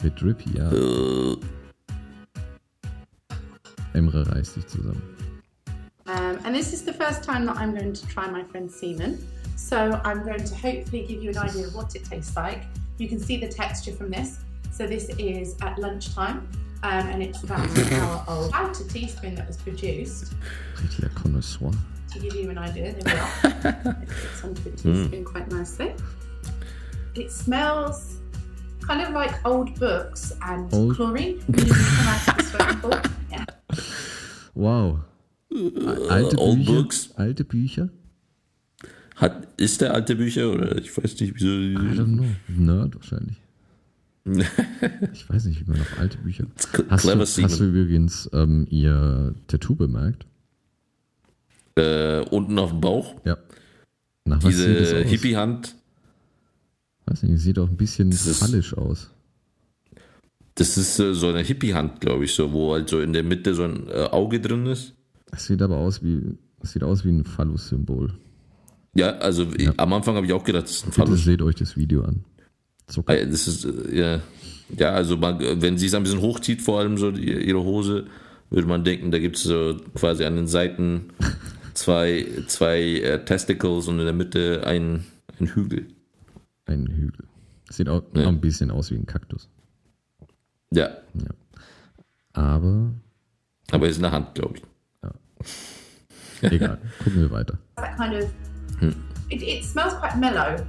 [0.01, 0.71] Ein bit drippy, ja.
[0.73, 1.37] äh,
[3.93, 5.03] Emre reißt dich zusammen.
[6.07, 9.19] Um, and this is the first time that I'm going to try my friend's semen.
[9.57, 12.63] So I'm going to hopefully give you an idea of what it tastes like.
[12.99, 14.39] You can see the texture from this.
[14.73, 16.49] So this is at lunchtime.
[16.83, 18.49] Um, and it's about an hour old.
[18.49, 20.33] About a teaspoon that was produced.
[21.15, 21.71] Connoisseur.
[22.13, 23.97] To give you an idea, there we are.
[24.03, 25.95] it fits onto the teaspoon quite nicely.
[27.15, 28.20] It smells
[28.87, 31.39] kind of like old books and Old- chlorine.
[33.31, 33.45] Yeah.
[34.55, 35.01] Wow.
[35.53, 36.73] A- Alte Old Bücher.
[36.73, 37.11] books.
[37.17, 37.89] Alte Bücher.
[39.17, 41.47] Hat, ist der alte Bücher oder ich weiß nicht, I wieso.
[42.03, 42.27] don't know.
[42.49, 43.37] Nerd wahrscheinlich.
[45.13, 46.47] ich weiß nicht, wie man auf alte Bücher.
[46.89, 50.27] Hast clever du, hast du übrigens ähm, ihr Tattoo bemerkt?
[51.77, 53.37] Äh, unten auf dem Bauch, Ja.
[54.25, 55.03] Nach diese?
[55.05, 55.75] Hippie-Hand,
[57.11, 59.11] Weiß nicht, sieht auch ein bisschen Das ist- fallisch aus.
[60.55, 63.55] das ist äh, so eine Hippie-Hand, glaube ich, so, wo halt so in der Mitte
[63.55, 64.95] so ein äh, Auge drin ist.
[65.33, 66.21] Es sieht aber aus wie,
[66.63, 68.13] sieht aus wie ein Phallus-Symbol.
[68.95, 69.47] Ja, also
[69.77, 71.25] am Anfang habe ich auch gedacht, das ist ein Bitte Phallus.
[71.25, 72.25] seht euch das Video an.
[72.89, 73.13] Zucker.
[73.13, 74.21] Ah, Das ist, äh, ja,
[74.77, 78.07] ja, also man, wenn sie es ein bisschen hochzieht, vor allem so die, ihre Hose,
[78.51, 81.07] würde man denken, da gibt es so quasi an den Seiten
[81.75, 85.05] zwei, zwei äh, Testicles und in der Mitte ein,
[85.41, 85.87] ein Hügel.
[86.71, 87.27] Ein Hügel.
[87.69, 88.29] Sieht auch, Ja.
[88.29, 89.49] ein bisschen aus wie ein Kaktus.
[90.73, 90.89] Ja,
[92.33, 92.93] Aber
[93.73, 94.65] aber es ist eine Hand, glaube ich.
[96.53, 96.79] egal.
[97.05, 97.59] Gucken wir weiter.
[97.97, 98.31] Kind of.
[99.31, 100.65] It, it smells quite mellow.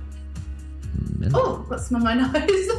[1.17, 1.37] Mellow.
[1.39, 2.69] Oh, got some on my nose.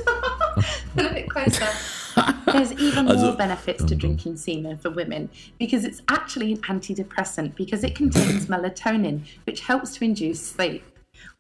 [0.97, 1.67] a bit closer.
[2.47, 7.55] There's even Also- more benefits to drinking semen for women because it's actually an antidepressant
[7.57, 10.83] because it contains melatonin, which helps to induce sleep.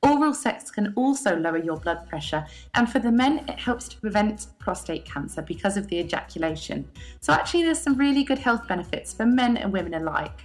[0.02, 4.00] Oral sex can also lower your blood pressure, and for the men, it helps to
[4.00, 6.84] prevent prostate cancer because of the ejaculation.
[7.20, 10.40] So, actually, there's some really good health benefits for men and women alike.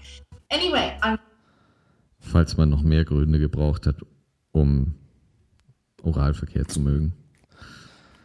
[0.49, 1.19] Anyway, I'm
[2.19, 3.95] Falls man noch mehr Gründe gebraucht hat,
[4.51, 4.95] um
[6.03, 7.13] Oralverkehr zu mögen.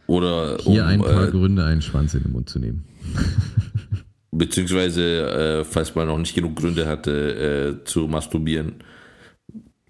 [0.07, 2.85] Oder Hier um, ein paar äh, Gründe, einen Schwanz in den Mund zu nehmen.
[4.33, 8.75] beziehungsweise, äh, falls man noch nicht genug Gründe hatte, äh, zu masturbieren,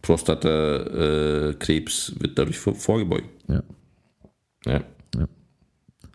[0.04, 3.30] Prostatakrebs äh, Krebs wird dadurch vor, vorgebeugt.
[3.48, 3.64] Ja.
[4.66, 4.84] Ja.
[5.16, 5.28] Ja.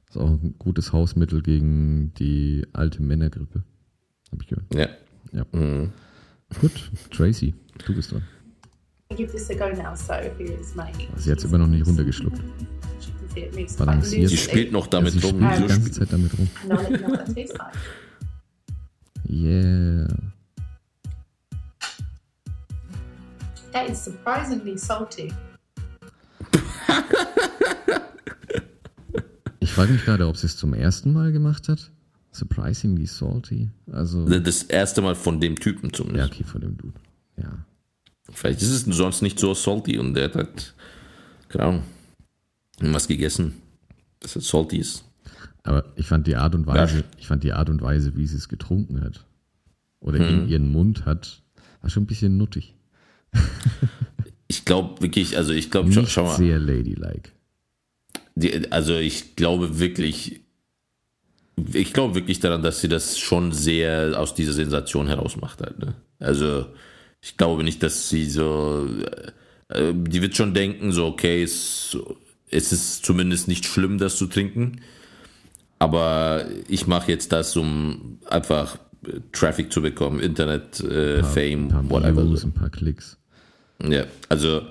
[0.09, 3.65] Ist auch ein gutes Hausmittel gegen die alte Männergrippe.
[4.31, 4.75] Hab ich gehört.
[4.75, 4.89] Ja.
[5.33, 5.45] Ja.
[5.53, 5.91] Mhm.
[6.61, 8.23] Gut, Tracy, du bist dran.
[9.09, 9.95] gonna give this a go now.
[9.95, 10.93] So here's my.
[11.17, 12.41] Sie hat es immer noch nicht runtergeschluckt.
[13.79, 14.29] Balanciert.
[14.29, 15.37] Sie spielt noch damit sie rum.
[15.37, 16.49] spielt die ganze Zeit damit rum.
[19.31, 20.33] And
[23.79, 25.33] That is surprisingly salty.
[29.61, 31.93] Ich frage mich gerade, ob sie es zum ersten Mal gemacht hat.
[32.33, 33.71] Surprisingly salty.
[33.93, 36.33] Also, Das erste Mal von dem Typen ja, zumindest.
[36.33, 36.99] okay, von dem Dude.
[37.37, 37.65] Ja.
[38.33, 40.75] Vielleicht ist es sonst nicht so salty und der hat halt,
[41.49, 41.83] keine Ahnung,
[42.81, 43.63] was gegessen,
[44.19, 45.05] dass es salty ist.
[45.63, 48.39] Aber ich fand die Art und Weise, ich fand die Art und Weise, wie sie
[48.39, 49.25] es getrunken hat
[50.01, 50.25] oder Mhm.
[50.43, 51.43] in ihren Mund hat,
[51.81, 52.75] war schon ein bisschen nuttig.
[54.51, 57.31] Ich glaube wirklich, also ich glaube, schau, schau mal, sehr ladylike.
[58.35, 60.41] die, also ich glaube wirklich,
[61.75, 65.79] ich glaube wirklich daran, dass sie das schon sehr aus dieser Sensation heraus macht halt.
[65.79, 65.95] Ne?
[66.19, 66.67] Also
[67.21, 68.89] ich glaube nicht, dass sie so,
[69.69, 71.97] äh, die wird schon denken, so okay, es,
[72.51, 74.81] es ist zumindest nicht schlimm, das zu trinken,
[75.79, 81.69] aber ich mache jetzt das, um einfach äh, Traffic zu bekommen, Internet, äh, Fame, Ein
[81.69, 82.25] paar whatever.
[82.25, 83.18] Views, ein paar Klicks.
[83.83, 84.63] Ja, also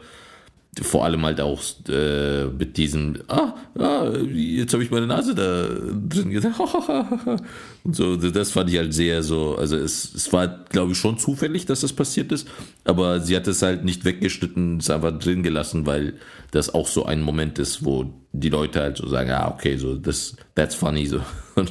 [0.82, 5.68] vor allem halt auch äh, mit diesem, ah, ah jetzt habe ich meine Nase da
[5.68, 6.60] drin gesagt.
[7.84, 11.18] Und so, das fand ich halt sehr so, also es, es war, glaube ich, schon
[11.18, 12.48] zufällig, dass das passiert ist,
[12.84, 16.14] aber sie hat es halt nicht weggeschnitten, es einfach drin gelassen, weil
[16.52, 19.96] das auch so ein Moment ist, wo die Leute halt so sagen, ah, okay, so,
[19.96, 21.22] das, that's funny, so.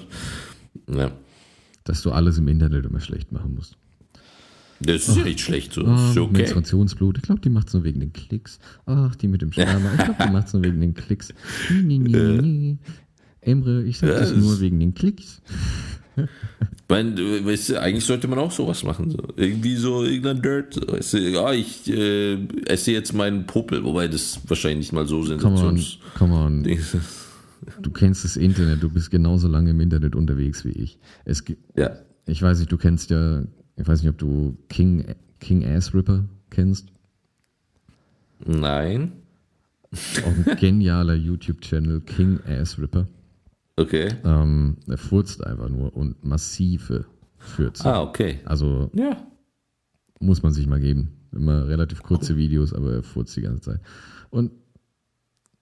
[0.88, 1.10] Ja,
[1.82, 3.76] Dass du alles im Internet immer schlecht machen musst.
[4.80, 6.32] Das ist ja nicht schlecht, so, Ah, ist okay.
[6.38, 7.18] Menstruationsblut.
[7.18, 8.58] Ich glaube, die macht es nur wegen den Klicks.
[8.86, 9.90] Ach, die mit dem Sperma.
[9.98, 11.32] Ich glaube, die macht es nur wegen den Klicks.
[11.70, 12.78] Nee, nee, nee, nee.
[13.40, 15.40] Emre, ich sag Ja, das das- nur wegen den Klicks.
[16.88, 19.10] Du weißt, du, eigentlich sollte man auch sowas machen.
[19.10, 19.18] So.
[19.36, 20.90] Irgendwie so irgendein Dirt.
[20.90, 22.34] Weißt du, ja, ich äh,
[22.66, 25.80] esse jetzt meinen Popel, wobei das wahrscheinlich nicht mal so Come on,
[26.16, 26.64] come on.
[27.82, 28.82] Du kennst das Internet.
[28.82, 30.98] Du bist genauso lange im Internet unterwegs wie ich.
[31.24, 31.96] Es gibt, Ja.
[32.26, 33.42] ich weiß nicht, du kennst ja,
[33.76, 35.04] ich weiß nicht, ob du King,
[35.40, 36.88] King Ass Ripper kennst.
[38.44, 39.12] Nein.
[40.24, 43.06] Auch ein genialer YouTube-Channel, King Ass Ripper.
[43.76, 44.14] Okay.
[44.24, 47.04] Ähm, er furzt einfach nur und massive
[47.38, 47.84] Fürze.
[47.84, 48.40] Ah, okay.
[48.44, 49.26] Also Ja.
[50.20, 51.12] muss man sich mal geben.
[51.32, 53.80] Immer relativ kurze Videos, aber er furzt die ganze Zeit.
[54.30, 54.52] Und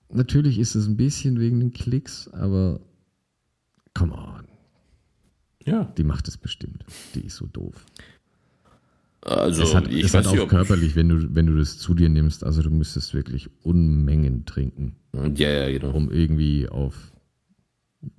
[0.09, 2.81] natürlich ist es ein bisschen wegen den Klicks, aber
[3.95, 4.44] come on,
[5.65, 5.85] Ja.
[5.97, 6.85] die macht es bestimmt.
[7.15, 7.75] Die ist so doof.
[9.23, 11.79] Also, es hat, ich es weiß hat nicht, auch körperlich, wenn du, wenn du das
[11.79, 15.93] zu dir nimmst, also du müsstest wirklich Unmengen trinken, Ja, ja, genau.
[15.95, 17.11] um irgendwie auf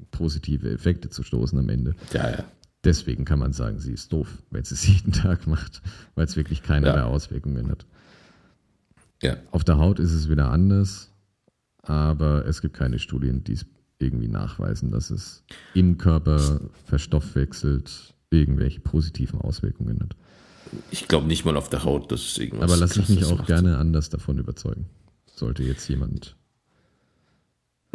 [0.10, 1.96] positive Effekte zu stoßen am Ende.
[2.12, 2.44] Ja, ja.
[2.84, 5.84] Deswegen kann man sagen, sie ist doof, weil sie es jeden Tag macht,
[6.16, 7.06] weil es wirklich keinerlei Ja.
[7.06, 7.86] Auswirkungen hat.
[9.22, 9.38] Ja.
[9.52, 11.12] Auf der Haut ist es wieder anders,
[11.84, 13.66] aber es gibt keine Studien, die es
[14.00, 20.16] irgendwie nachweisen, dass es im Körper verstoffwechselt irgendwelche positiven Auswirkungen hat.
[20.92, 23.38] Ich glaube nicht mal auf der Haut, dass es irgendwas Aber lass ich mich auch
[23.38, 23.48] macht.
[23.48, 24.88] gerne anders davon überzeugen.
[25.34, 26.36] Sollte jetzt jemand.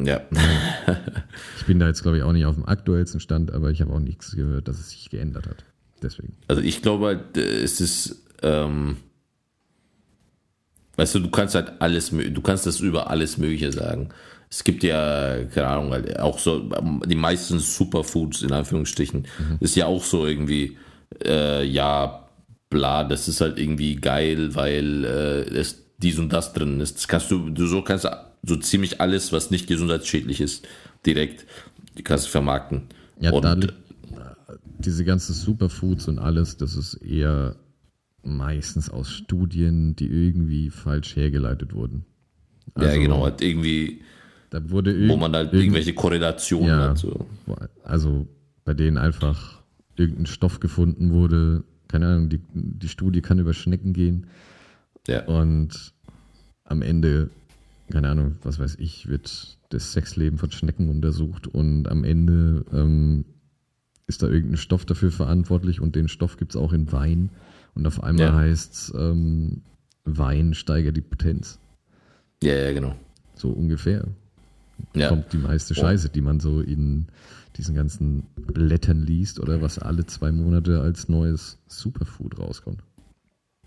[0.01, 0.23] Ja.
[1.59, 3.93] Ich bin da jetzt, glaube ich, auch nicht auf dem aktuellsten Stand, aber ich habe
[3.93, 5.65] auch nichts gehört, dass es sich geändert hat.
[6.03, 6.37] Deswegen.
[6.49, 8.97] Also ich glaube halt, äh, es ist, ähm,
[10.97, 14.09] weißt du, du kannst halt alles, du kannst das über alles Mögliche sagen.
[14.51, 19.27] Es gibt ja, keine Ahnung, auch so, ähm, die meisten Superfoods in Anführungsstrichen,
[19.61, 20.77] ist ja auch so irgendwie,
[21.25, 22.29] äh, ja,
[22.69, 26.97] bla, das ist halt irgendwie geil, weil äh, es dies und das drin ist.
[26.97, 28.09] Das kannst du, du so kannst
[28.43, 30.67] so ziemlich alles, was nicht gesundheitsschädlich ist,
[31.05, 31.47] direkt,
[32.05, 32.85] kannst du vermarkten.
[33.21, 37.57] Ja, und da liegt, äh, diese ganzen Superfoods und alles, das ist eher
[38.23, 42.05] meistens aus Studien, die irgendwie falsch hergeleitet wurden.
[42.77, 44.01] ja, Also, genau, halt irgendwie,
[44.51, 46.91] Da wurde wo man halt irgend- irgendwelche Korrelationen Ja.
[46.91, 46.99] hat.
[46.99, 47.27] So.
[47.85, 48.27] Also
[48.65, 49.63] bei denen einfach
[49.97, 51.65] irgendein Stoff gefunden wurde.
[51.89, 54.27] Keine Ahnung, die, die Studie kann über Schnecken gehen
[55.09, 55.25] Ja.
[55.27, 55.93] und
[56.65, 57.31] am Ende,
[57.91, 63.25] keine Ahnung, was weiß ich, wird das Sexleben von Schnecken untersucht und am Ende ähm,
[64.07, 67.31] ist da irgendein Stoff dafür verantwortlich und den Stoff gibt es auch in Wein
[67.75, 68.35] und auf einmal Ja.
[68.35, 69.63] heißt es, ähm,
[70.05, 71.59] Wein steigert die Potenz.
[72.43, 72.95] ja, ja, genau.
[73.35, 74.05] So ungefähr
[74.95, 75.09] Ja.
[75.09, 77.07] kommt die meiste Scheiße, die man so in
[77.57, 82.83] diesen ganzen Blättern liest oder was alle zwei Monate als neues Superfood rauskommt.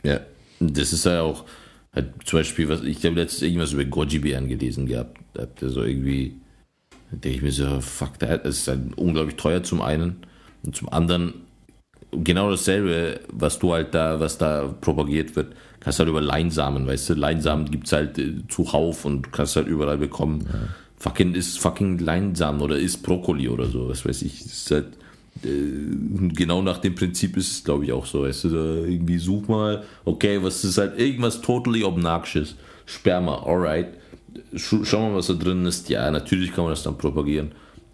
[0.04, 0.20] Ja,
[0.60, 1.46] das ist ja auch,
[1.94, 5.20] halt zum Beispiel, was ich habe letztens irgendwas über Goji-Beeren gelesen gehabt.
[5.34, 6.36] Da hat der so irgendwie,
[7.12, 10.18] da denke ich mir so, fuck das ist halt unglaublich teuer zum einen
[10.64, 11.34] und zum anderen
[12.24, 17.10] genau dasselbe, was du halt da, was da propagiert wird, kannst halt über Leinsamen, weißt
[17.10, 20.48] du, Leinsamen gibt's halt äh, zuhauf und du kannst halt überall bekommen.
[21.04, 24.42] Fucking ist fucking Leinsamen oder ist Brokkoli oder so, was weiß ich.
[24.42, 24.88] Das ist halt,
[25.44, 28.22] äh, genau nach dem Prinzip ist es, glaube ich, auch so.
[28.22, 32.56] Weißt du, irgendwie such mal, okay, was ist halt irgendwas totally obnoxious.
[32.86, 33.88] Sperma, alright.
[34.56, 35.90] Sch schau mal, was da drin ist.
[35.90, 37.52] Ja, natürlich kann man das dann propagieren.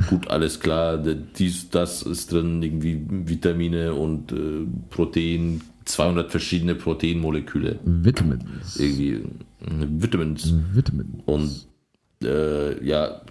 [0.07, 7.79] Gut, alles klar, dies, das ist drin, irgendwie Vitamine und äh, Protein, 200 verschiedene Proteinmoleküle.
[7.83, 8.77] Vitamins.
[8.77, 9.23] Irgendwie äh,
[9.65, 10.53] Vitamins.
[10.73, 11.09] Vitamins.
[11.25, 11.67] Und
[12.23, 13.21] äh, ja,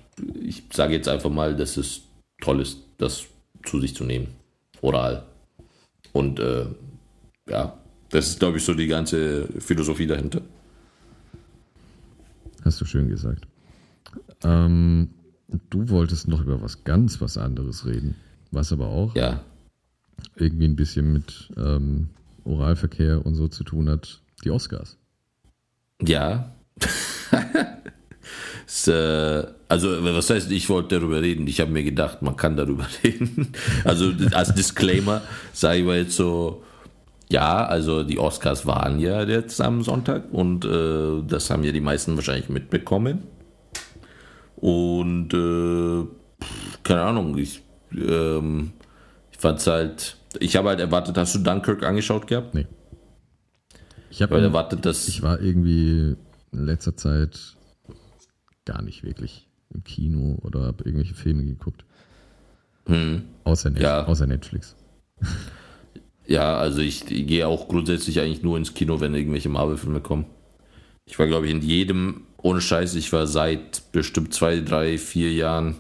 [0.41, 2.03] ich sage jetzt einfach mal, dass es
[2.41, 3.25] toll ist, das
[3.65, 4.29] zu sich zu nehmen.
[4.81, 5.25] Oral.
[6.13, 6.67] Und äh,
[7.49, 7.79] ja,
[8.11, 10.41] das ist, glaube ich, so die ganze Philosophie dahinter.
[12.65, 13.47] Hast du schön gesagt.
[14.43, 15.11] Ähm,
[15.71, 18.15] du wolltest noch über was ganz was anderes reden,
[18.51, 19.41] was aber auch Ja,
[20.37, 22.09] irgendwie ein bisschen mit ähm,
[22.45, 24.21] Oralverkehr und so zu tun hat.
[24.45, 24.97] Die Oscars.
[26.01, 26.55] ja.
[28.87, 31.47] Äh, also, was heißt, ich wollte darüber reden?
[31.47, 33.53] Ich habe mir gedacht, man kann darüber reden.
[33.85, 36.63] Also, als Disclaimer sage ich mal jetzt so,
[37.31, 41.81] ja, also die Oscars waren ja jetzt am Sonntag und äh, das haben ja die
[41.81, 43.25] meisten wahrscheinlich mitbekommen.
[44.57, 46.07] Und äh,
[46.83, 48.73] keine Ahnung, ich, ähm,
[49.31, 52.55] ich fand's halt, ich habe halt erwartet, hast du Dunkirk angeschaut gehabt?
[52.55, 52.67] Nee.
[54.11, 56.17] Ich habe erwartet, dass Ich war irgendwie
[56.53, 57.57] in letzter Zeit
[58.69, 61.85] gar nicht wirklich im Kino oder habe irgendwelche Filme geguckt.
[63.45, 64.05] Außer, Net Ja.
[64.07, 64.77] außer Netflix.
[66.31, 70.27] Ja, also ich gehe auch grundsätzlich eigentlich nur ins Kino, wenn irgendwelche Marvel-Filme kommen.
[71.07, 75.33] Ich war, glaube ich, in jedem, ohne Scheiß, ich war seit bestimmt zwei, drei, vier
[75.33, 75.77] Jahren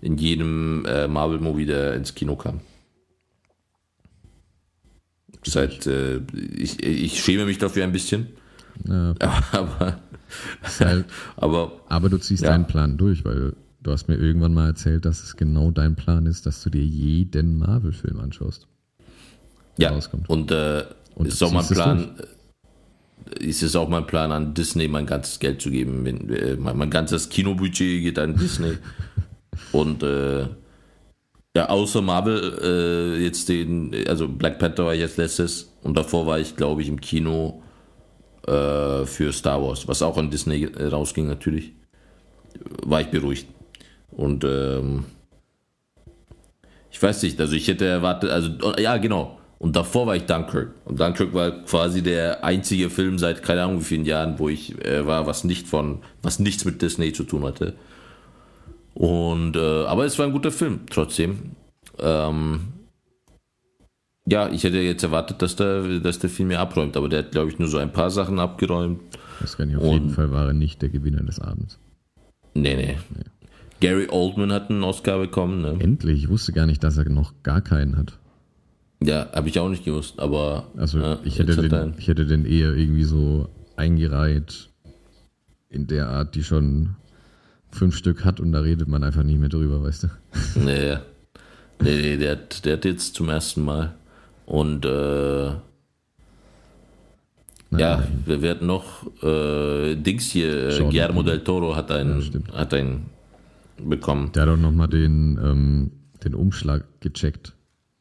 [0.00, 2.62] in jedem äh, Marvel-Movie, der ins Kino kam.
[5.44, 6.20] Seit, äh,
[6.56, 8.26] ich, ich schäme mich dafür ein bisschen,
[8.84, 9.14] Ja,
[9.52, 10.00] aber,
[11.36, 12.50] aber aber du ziehst Ja.
[12.50, 16.26] deinen Plan durch, weil du hast mir irgendwann mal erzählt, dass es genau dein Plan
[16.26, 18.66] ist, dass du dir jeden Marvel-Film anschaust.
[19.78, 20.28] ja, rauskommt.
[20.30, 24.88] und, äh, Und ist auch mein Plan, äh, ist es auch mein Plan, an Disney
[24.88, 26.04] mein ganzes Geld zu geben.
[26.06, 28.72] Äh, mein, mein ganzes Kinobudget geht an Disney.
[29.72, 30.46] Und äh,
[31.56, 32.58] ja, außer Marvel,
[33.18, 36.80] äh, jetzt den, also Black Panther war ich jetzt letztes und davor war ich, glaube
[36.80, 37.61] ich, im Kino
[38.46, 41.72] äh, für Star Wars, was auch an Disney rausging natürlich.
[42.84, 43.46] War ich beruhigt.
[44.10, 45.04] Und ähm,
[46.90, 49.38] ich weiß nicht, also ich hätte erwartet, also ja, genau.
[49.58, 50.74] Und davor war ich Dunkirk.
[50.84, 54.84] Und Dunkirk war quasi der einzige Film seit keine Ahnung wie vielen Jahren, wo ich
[54.84, 57.74] äh, war, was nicht von, was nichts mit Disney zu tun hatte.
[58.94, 61.52] Und äh, aber es war ein guter Film, trotzdem.
[61.98, 62.72] Ähm,
[64.26, 67.32] ja, ich hätte jetzt erwartet, dass der, dass der Film mehr abräumt, aber der hat,
[67.32, 69.00] glaube ich, nur so ein paar Sachen abgeräumt.
[69.40, 71.78] Das kann ich auf Und- jeden Fall war er nicht der Gewinner des Abends.
[72.54, 72.96] Nee, nee.
[73.80, 75.76] Gary Oldman hat einen Oscar bekommen, ne?
[75.80, 78.18] Endlich, ich wusste gar nicht, dass er noch gar keinen hat.
[79.02, 80.68] Ja, habe ich auch nicht gewusst, aber.
[80.76, 84.68] Also ja, ich, hätte den, ich hätte den eher irgendwie so eingereiht
[85.68, 86.90] in der Art, die schon
[87.72, 90.08] fünf Stück hat und da redet man einfach nicht mehr drüber, weißt du?
[90.60, 90.98] Nee,
[91.82, 93.94] nee, nee der, hat, der hat jetzt zum ersten Mal.
[94.46, 95.52] Und äh,
[97.78, 102.74] ja, wir werden noch äh, Dings hier, äh, Guillermo del Toro hat einen, Ja, hat
[102.74, 103.06] einen
[103.78, 104.30] bekommen.
[104.32, 105.90] Der hat auch nochmal den, ähm,
[106.24, 107.54] den Umschlag gecheckt.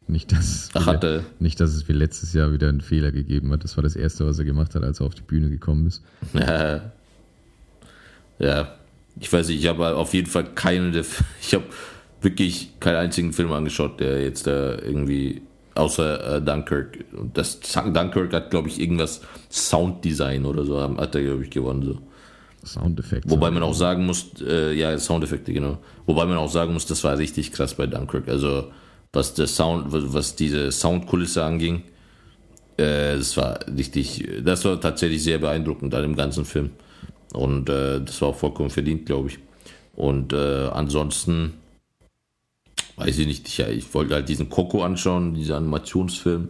[0.07, 1.23] Nicht dass, Ach, hat er?
[1.39, 3.63] nicht, dass es wie letztes Jahr wieder einen Fehler gegeben hat.
[3.63, 6.03] Das war das Erste, was er gemacht hat, als er auf die Bühne gekommen ist.
[6.33, 6.91] Ja,
[8.39, 8.75] ja.
[9.19, 11.05] ich weiß nicht, ich habe auf jeden Fall keine, der,
[11.41, 11.63] ich habe
[12.21, 15.41] wirklich keinen einzigen Film angeschaut, der jetzt da irgendwie,
[15.75, 17.05] außer äh, Dunkirk.
[17.13, 21.83] Und das Dunkirk hat, glaube ich, irgendwas Sounddesign oder so, hat er, glaube ich, gewonnen.
[21.83, 21.97] So.
[22.63, 23.29] Soundeffekte.
[23.29, 25.79] Wobei man auch sagen muss, äh, ja, Soundeffekte, genau.
[26.05, 28.27] Wobei man auch sagen muss, das war richtig krass bei Dunkirk.
[28.27, 28.65] Also,
[29.13, 31.83] was der Sound, was diese Soundkulisse anging,
[32.77, 36.71] äh, das war richtig, das war tatsächlich sehr beeindruckend an dem ganzen Film.
[37.33, 39.39] Und äh, das war auch vollkommen verdient, glaube ich.
[39.95, 41.53] Und äh, ansonsten,
[43.05, 46.49] weiß ich nicht, ich, ich wollte halt diesen Coco anschauen, diesen Animationsfilm.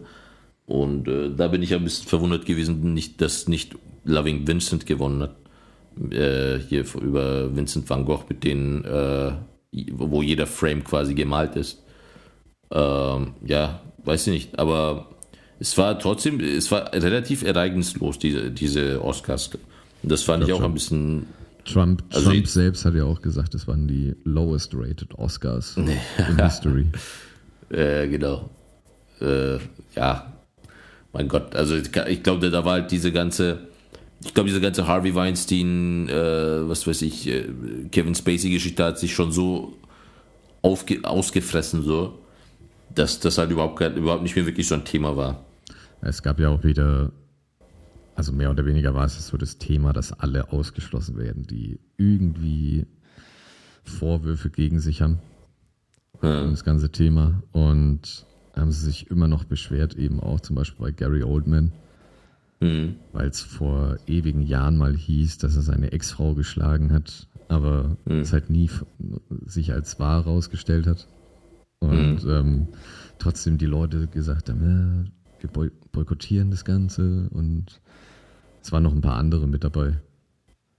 [0.66, 5.22] Und äh, da bin ich ein bisschen verwundert gewesen, nicht, dass nicht Loving Vincent gewonnen
[5.22, 5.36] hat
[6.10, 9.32] äh, hier über Vincent van Gogh, mit denen, äh,
[9.92, 11.82] wo jeder Frame quasi gemalt ist.
[12.70, 15.08] Ähm, ja, weiß ich nicht, aber
[15.58, 19.50] es war trotzdem, es war relativ ereignislos, diese, diese Oscars.
[20.02, 20.70] Und das fand ich, glaub auch schon.
[20.70, 21.26] ein bisschen,
[21.64, 26.42] Trump, Also Trump selbst hat ja auch gesagt, das waren die lowest rated Oscars in
[26.42, 26.86] History.
[27.70, 28.50] äh, genau.
[29.20, 29.58] Äh,
[29.94, 30.32] ja,
[31.12, 33.58] mein Gott, also ich ich glaube, da war halt diese ganze,
[34.24, 37.44] ich glaube, diese ganze Harvey Weinstein, äh, was weiß ich, äh,
[37.90, 39.74] Kevin Spacey-Geschichte hat sich schon so
[40.62, 42.18] aufge ausgefressen, so,
[42.94, 45.44] dass das halt überhaupt, überhaupt nicht mehr wirklich so ein Thema war.
[46.00, 47.12] Es gab ja auch wieder,
[48.14, 52.86] also mehr oder weniger war es so das Thema, dass alle ausgeschlossen werden, die irgendwie
[53.84, 55.18] Vorwürfe gegen sich haben.
[56.22, 56.48] Ja.
[56.48, 57.42] Das ganze Thema.
[57.52, 61.72] Und haben sie sich immer noch beschwert, eben auch zum Beispiel bei Gary Oldman,
[62.60, 62.94] Hm.
[63.12, 68.32] weil es vor ewigen Jahren mal hieß, dass er seine Ex-Frau geschlagen hat, aber es
[68.32, 68.70] halt nie
[69.46, 71.08] sich als wahr rausgestellt hat.
[71.80, 72.68] Und ähm,
[73.18, 75.10] trotzdem die Leute gesagt haben, ja,
[75.42, 77.80] wir boy boykottieren das Ganze und
[78.62, 80.00] es waren noch ein paar andere mit dabei.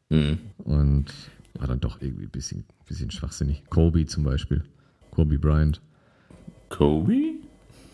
[0.09, 0.37] Hm.
[0.57, 1.05] Und
[1.59, 3.63] war dann doch irgendwie ein bisschen, bisschen schwachsinnig.
[3.69, 4.63] Kobe zum Beispiel.
[5.11, 5.81] Kobe Bryant.
[6.69, 7.35] Kobe?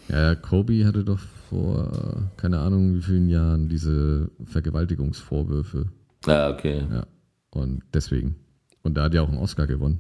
[0.07, 5.88] Ja, Kobe hatte doch vor, keine Ahnung wie vielen Jahren, diese Vergewaltigungsvorwürfe.
[6.26, 6.86] Ah, okay.
[6.89, 7.05] Ja.
[7.51, 8.36] Und deswegen.
[8.84, 9.99] Und da hat er auch einen Oscar gewonnen.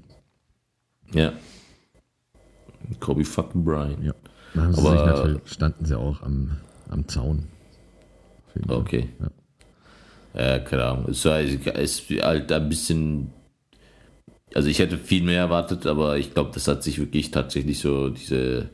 [1.13, 1.33] Ja.
[2.99, 4.03] Kobe fucking Bryant.
[4.03, 4.13] Ja.
[4.53, 6.51] Da haben sie Aber- sich natürlich, standen sie auch am,
[6.89, 7.43] am Zaun.
[8.67, 9.09] Okay.
[9.19, 9.29] Ja.
[10.33, 11.05] Ja, keine Ahnung.
[11.09, 13.31] Es war es ist halt ein bisschen.
[14.53, 18.09] Also ich hätte viel mehr erwartet, aber ich glaube, das hat sich wirklich tatsächlich so,
[18.09, 18.69] diese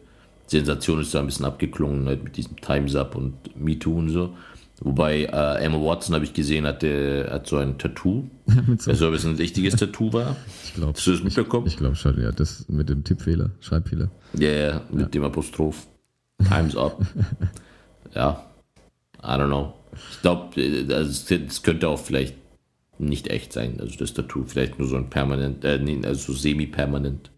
[0.47, 4.09] Sensation ist so ein bisschen abgeklungen halt mit diesem Time's Up und Me Too und
[4.09, 4.35] so.
[4.81, 8.25] Wobei äh, Emma Watson, habe ich gesehen, hatte, hat so ein Tattoo.
[8.77, 10.35] So, Also ob es ein richtiges Tattoo war.
[10.63, 11.65] ich glaube Hast du das mitbekommen?
[11.67, 12.31] ich glaub schon, ja.
[12.31, 14.09] Das mit dem Tippfehler, Schreibfehler.
[14.37, 15.87] Ja, ja, mit dem Apostroph.
[16.47, 17.01] Time's up.
[18.15, 18.43] ja.
[19.23, 19.73] I don't know.
[20.11, 22.35] Ich glaube, das könnte auch vielleicht
[22.99, 23.79] nicht echt sein.
[23.79, 27.31] Also das Tattoo vielleicht nur so ein permanent, äh, nee, also semi-permanent.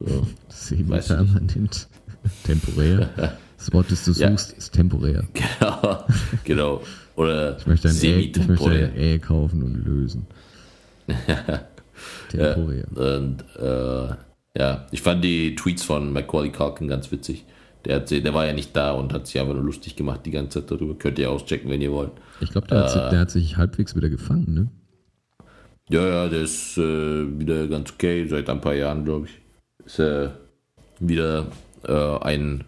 [0.00, 0.26] So.
[0.48, 1.88] Semi-permanent.
[2.44, 3.38] Temporär.
[3.66, 4.30] Das Wort, das du Ja.
[4.30, 5.24] suchst, ist temporär.
[5.34, 6.04] genau.
[6.44, 6.82] genau.
[7.16, 10.26] Oder Ich möchte ein Ä, ich möchte ein Ä kaufen und lösen.
[12.30, 12.84] Temporär.
[12.94, 14.14] Und äh,
[14.58, 17.44] ja, ich fand die Tweets von Macaulay Culkin ganz witzig.
[17.84, 20.20] Der, hat, sie- der war ja nicht da und hat sich einfach nur lustig gemacht
[20.24, 20.94] die ganze Zeit darüber.
[20.94, 22.12] Könnt ihr auschecken, wenn ihr wollt.
[22.40, 22.92] Ich glaube, der, hat Äh.
[22.92, 24.68] sich- der hat sich halbwegs wieder gefangen, ne?
[25.88, 29.86] Ja, ja, der ist äh, wieder ganz okay, seit ein paar Jahren, glaube ich.
[29.86, 30.30] Ist äh,
[30.98, 31.46] wieder
[31.86, 32.64] äh, ein,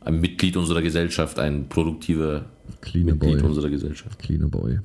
[0.00, 2.46] ein Mitglied unserer Gesellschaft, ein produktiver
[2.80, 3.48] Cleaner Mitglied Boy.
[3.48, 4.18] unserer Gesellschaft.
[4.18, 4.80] Cleaner Boy.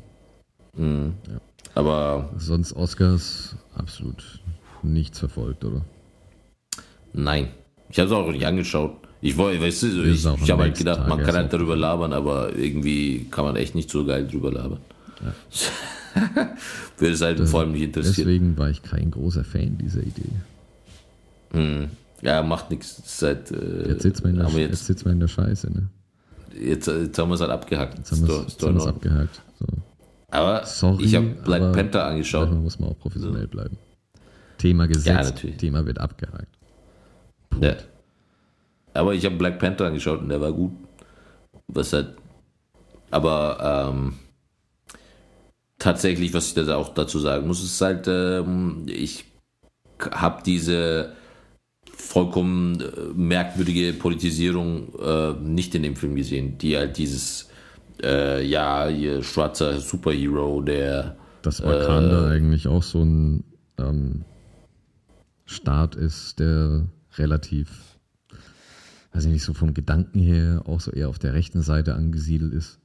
[1.76, 4.42] Aber Sonst Oscars absolut
[4.82, 5.82] nichts verfolgt, oder?
[7.14, 7.50] nein,
[7.90, 8.96] ich habe es auch nicht angeschaut.
[9.22, 12.12] Ich wollte, weißt du, ich, ich habe halt gedacht, Tag man kann halt darüber labern,
[12.12, 14.80] aber irgendwie kann man echt nicht so geil drüber labern.
[16.98, 18.28] Würde es halt vor allem nicht interessieren.
[18.28, 20.30] Deswegen war ich kein großer Fan dieser Idee.
[22.24, 23.00] Ja, macht nichts.
[23.00, 25.72] Ist Halt, äh, Jetzt sitzt man in der, wir jetzt, jetzt, man in der Scheiße,
[25.72, 25.90] ne?
[26.54, 27.98] jetzt, jetzt haben wir es halt abgehakt.
[27.98, 29.42] Jetzt haben wir es abgehakt.
[29.60, 29.66] So.
[30.30, 32.46] Aber Sorry, ich habe Black aber Panther angeschaut.
[32.46, 33.78] Manchmal muss man auch professionell bleiben.
[34.58, 35.58] Thema Ja, gesetzt, natürlich.
[35.58, 36.48] Thema wird abgehakt.
[37.62, 37.76] Ja.
[38.94, 40.72] Aber ich habe Black Panther angeschaut und der war gut.
[41.68, 42.16] Was halt.
[43.12, 44.14] Aber ähm,
[45.78, 49.26] tatsächlich, was ich da auch dazu sagen muss, ist halt, ähm, ich
[50.00, 51.14] habe diese
[52.04, 52.86] vollkommen äh,
[53.16, 57.50] merkwürdige Politisierung äh, nicht in dem Film gesehen, die halt dieses,
[58.02, 62.36] äh, ja, ihr schwarzer Superhero, der Dass Wakanda Äh.
[62.36, 63.44] eigentlich auch so ein
[63.80, 64.24] ähm,
[65.46, 67.70] Staat ist, der relativ,
[69.14, 72.54] weiß ich nicht, so vom Gedanken her auch so eher auf der rechten Seite angesiedelt
[72.54, 72.80] ist.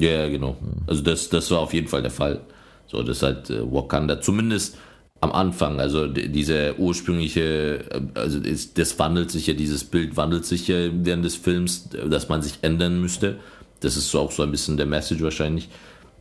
[0.00, 0.56] Ja, ja, genau.
[0.86, 2.40] Also das, das war auf jeden Fall der Fall.
[2.86, 4.76] So, das halt äh, Wakanda, zumindest
[5.22, 8.40] am Anfang, also diese ursprüngliche, äh, also
[8.74, 12.42] das wandelt sich ja, dieses Bild wandelt sich ja während des Films, äh, dass man
[12.42, 13.38] sich ändern müsste.
[13.80, 15.68] Das ist so auch so ein bisschen der Message wahrscheinlich.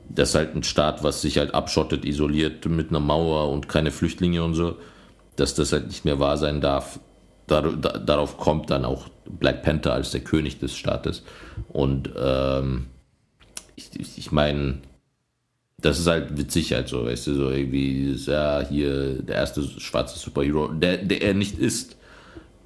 [0.08, 3.89] Das ist halt ein Staat, was sich halt abschottet, isoliert mit einer Mauer und keine
[3.89, 4.76] Flüchtlinge und so,
[5.36, 6.99] dass das halt nicht mehr wahr sein darf.
[7.47, 11.24] Dar, da, darauf kommt dann auch Black Panther als der König des Staates.
[11.70, 12.86] Und ähm,
[13.76, 14.78] ich, ich meine,
[15.82, 19.63] das ist halt witzig halt so, weißt du, so irgendwie, dieses, ja, hier der erste
[19.63, 21.97] schwarze Superhero, der, der er nicht ist.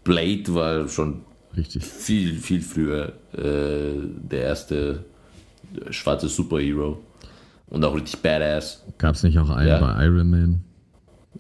[0.04, 1.22] Blade war schon
[1.56, 1.84] Richtig.
[1.84, 3.94] viel, viel früher äh,
[4.30, 5.06] der erste
[5.90, 7.00] schwarze Superhero.
[7.68, 8.84] Und auch richtig badass.
[9.00, 9.80] Gab es nicht auch einen Ja.
[9.80, 10.62] bei Iron Man?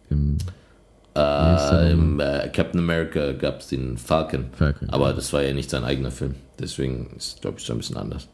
[0.10, 0.38] Im,
[1.16, 1.92] Äh?
[1.92, 4.46] Im äh, Captain America gab es den Falcon.
[4.54, 5.14] Falcon, Aber ja.
[5.14, 6.36] das war ja nicht sein eigener Film.
[6.60, 8.28] Deswegen ist glaube ich, so ein bisschen anders.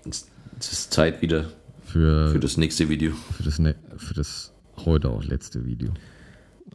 [0.09, 1.45] es es ist Zeit wieder
[1.89, 3.13] für, für das nächste Video.
[3.37, 4.53] für, das, ne für das
[4.85, 5.93] heute auch letzte Video.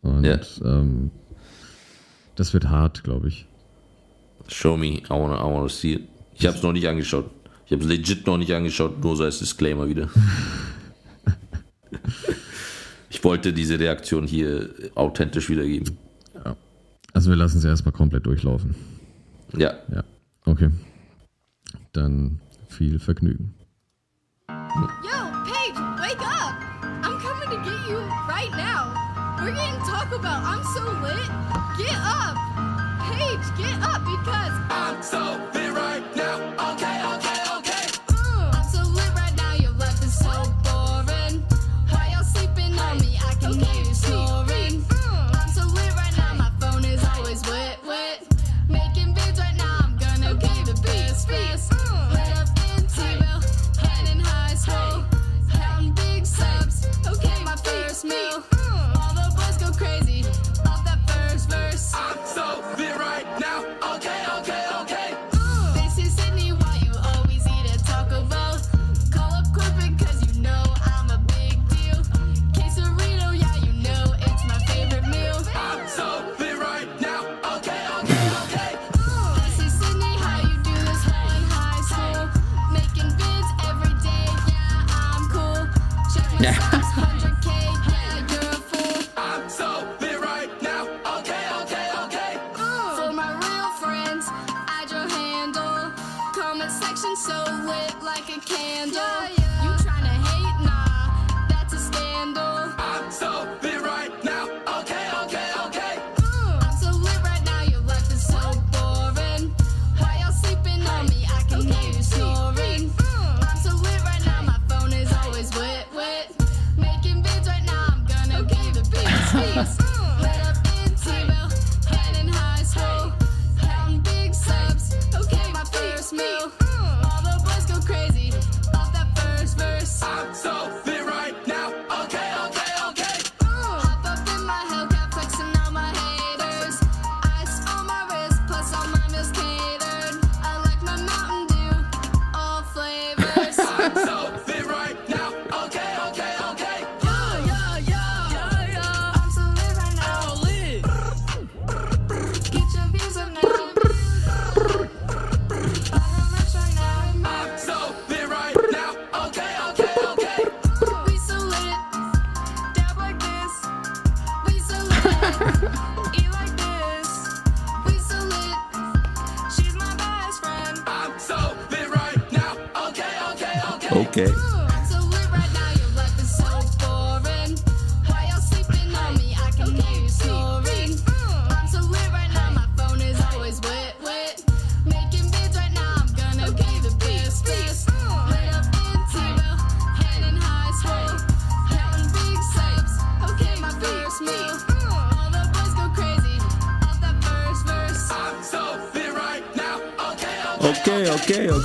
[0.01, 0.39] Und Ja.
[0.63, 1.11] ähm,
[2.35, 3.45] das wird hart, glaube ich.
[4.47, 6.03] Show me, I wanna, I wanna see it.
[6.35, 7.29] Ich habe es noch nicht angeschaut.
[7.65, 10.09] Ich habe es legit noch nicht angeschaut, nur so als Disclaimer wieder.
[13.09, 15.97] ich wollte diese Reaktion hier authentisch wiedergeben.
[17.13, 18.75] Also wir lassen es erstmal komplett durchlaufen.
[19.55, 20.03] Ja, Ja,
[20.45, 20.71] okay.
[21.91, 22.39] Dann
[22.69, 23.53] viel Vergnügen.
[24.75, 25.22] Yo,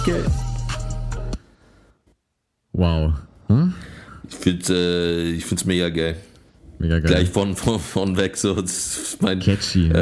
[0.09, 0.25] okay.
[2.73, 3.15] Wow.
[3.49, 3.75] Hm?
[4.29, 6.17] Ich find's, äh, ich find's mega geil.
[6.79, 7.11] Mega geil.
[7.11, 8.61] Gleich von, von, von weg so.
[8.61, 9.99] Das ist mein Catchy, ne?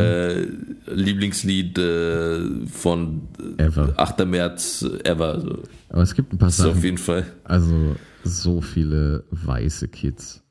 [0.87, 3.95] äh, Lieblingslied äh, von Ever.
[3.97, 4.27] 8.
[4.27, 5.41] März ever.
[5.41, 5.63] So.
[5.89, 6.83] Aber es gibt ein paar ist auf Sachen.
[6.83, 7.27] jeden Fall.
[7.45, 10.43] Also so viele weiße Kids.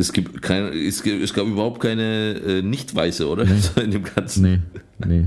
[0.00, 3.44] Es gibt keine, es, gibt, es gab überhaupt keine äh, Nicht-Weiße, oder?
[3.46, 4.42] So in dem Ganzen.
[4.42, 4.58] Nee,
[5.06, 5.26] nee.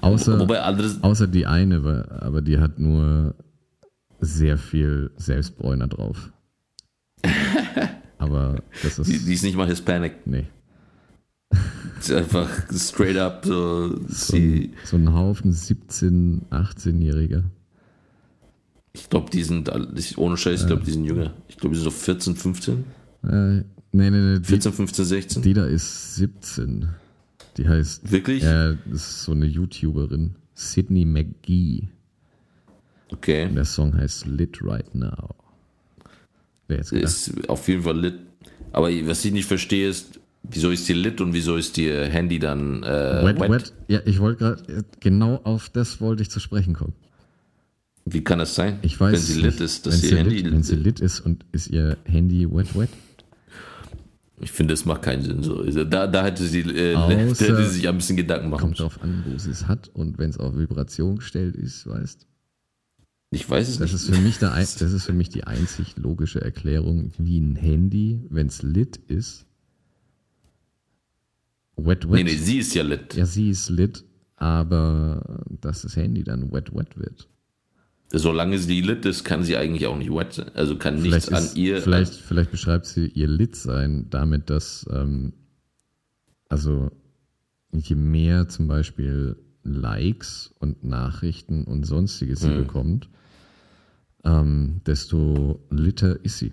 [0.00, 3.34] Außer, Wobei außer die eine, aber- aber die hat nur
[4.20, 6.32] sehr viel Selbstbräuner drauf.
[8.18, 9.26] Aber das die, ist.
[9.28, 10.26] die ist nicht mal Hispanic.
[10.26, 10.46] Nee.
[11.52, 11.58] Die
[12.00, 13.96] ist einfach straight up so.
[14.08, 17.44] So ein, so ein Haufen 17-, 18-Jähriger.
[18.92, 19.70] ich glaube, die sind,
[20.16, 21.32] ohne Scheiß, ich glaube, die sind jünger.
[21.48, 22.84] Ich glaube, die sind so 14, 15.
[23.24, 23.62] Äh,
[23.94, 24.38] nee, nee, nee.
[24.40, 25.42] Die, 14, 15, 16.
[25.42, 26.88] die da ist 17.
[27.56, 28.10] Die heißt.
[28.10, 28.42] Wirklich?
[28.42, 30.34] Ja, das ist so eine YouTuberin.
[30.54, 31.88] Sydney McGee.
[33.12, 33.46] Okay.
[33.46, 35.34] Und der Song heißt Lit Right Now.
[36.68, 37.04] Wer jetzt gedacht?
[37.04, 38.14] Ist auf jeden Fall lit.
[38.72, 42.38] Aber was ich nicht verstehe, ist, wieso ist die lit und wieso ist ihr Handy
[42.38, 43.50] dann äh, wet, wet?
[43.50, 46.94] wet, Ja, ich wollte gerade, genau auf das wollte ich zu sprechen kommen.
[48.06, 48.78] Wie kann das sein?
[48.82, 50.76] Ich weiß Wenn sie lit nicht, ist, wenn dass sie ihr Handy lit, wenn sie
[50.76, 52.90] lit ist und ist ihr Handy wet, wet?
[54.40, 55.42] Ich finde, das macht keinen Sinn.
[55.42, 55.58] So.
[55.60, 58.80] Also Da, da hätte sie äh, Außer- hätte sie sich ein bisschen Gedanken machen Kommt
[58.80, 62.26] drauf an, wo sie es hat und wenn es auf Vibration gestellt ist, weißt
[63.30, 64.02] Ich weiß es Das nicht.
[64.02, 68.24] ist für mich der, das ist für mich die einzig logische Erklärung, wie ein Handy,
[68.28, 69.46] wenn es lit ist,
[71.76, 72.10] wet, wet.
[72.14, 73.14] nee, nee, sie ist ja lit.
[73.14, 74.04] Ja, sie ist lit,
[74.36, 77.28] aber dass das Handy dann wet, wet wird.
[78.12, 80.50] Solange sie lit ist, kann sie eigentlich auch nicht wet sein.
[80.54, 81.82] Also kann nichts Vielleicht, an ist, ihr.
[81.82, 85.32] vielleicht, vielleicht beschreibt sie ihr Lit-Sein damit, dass, ähm,
[86.48, 86.90] also
[87.72, 92.58] je mehr zum Beispiel Likes und Nachrichten und sonstiges sie Hm.
[92.58, 93.08] bekommt,
[94.24, 96.52] ähm, desto litter ist sie.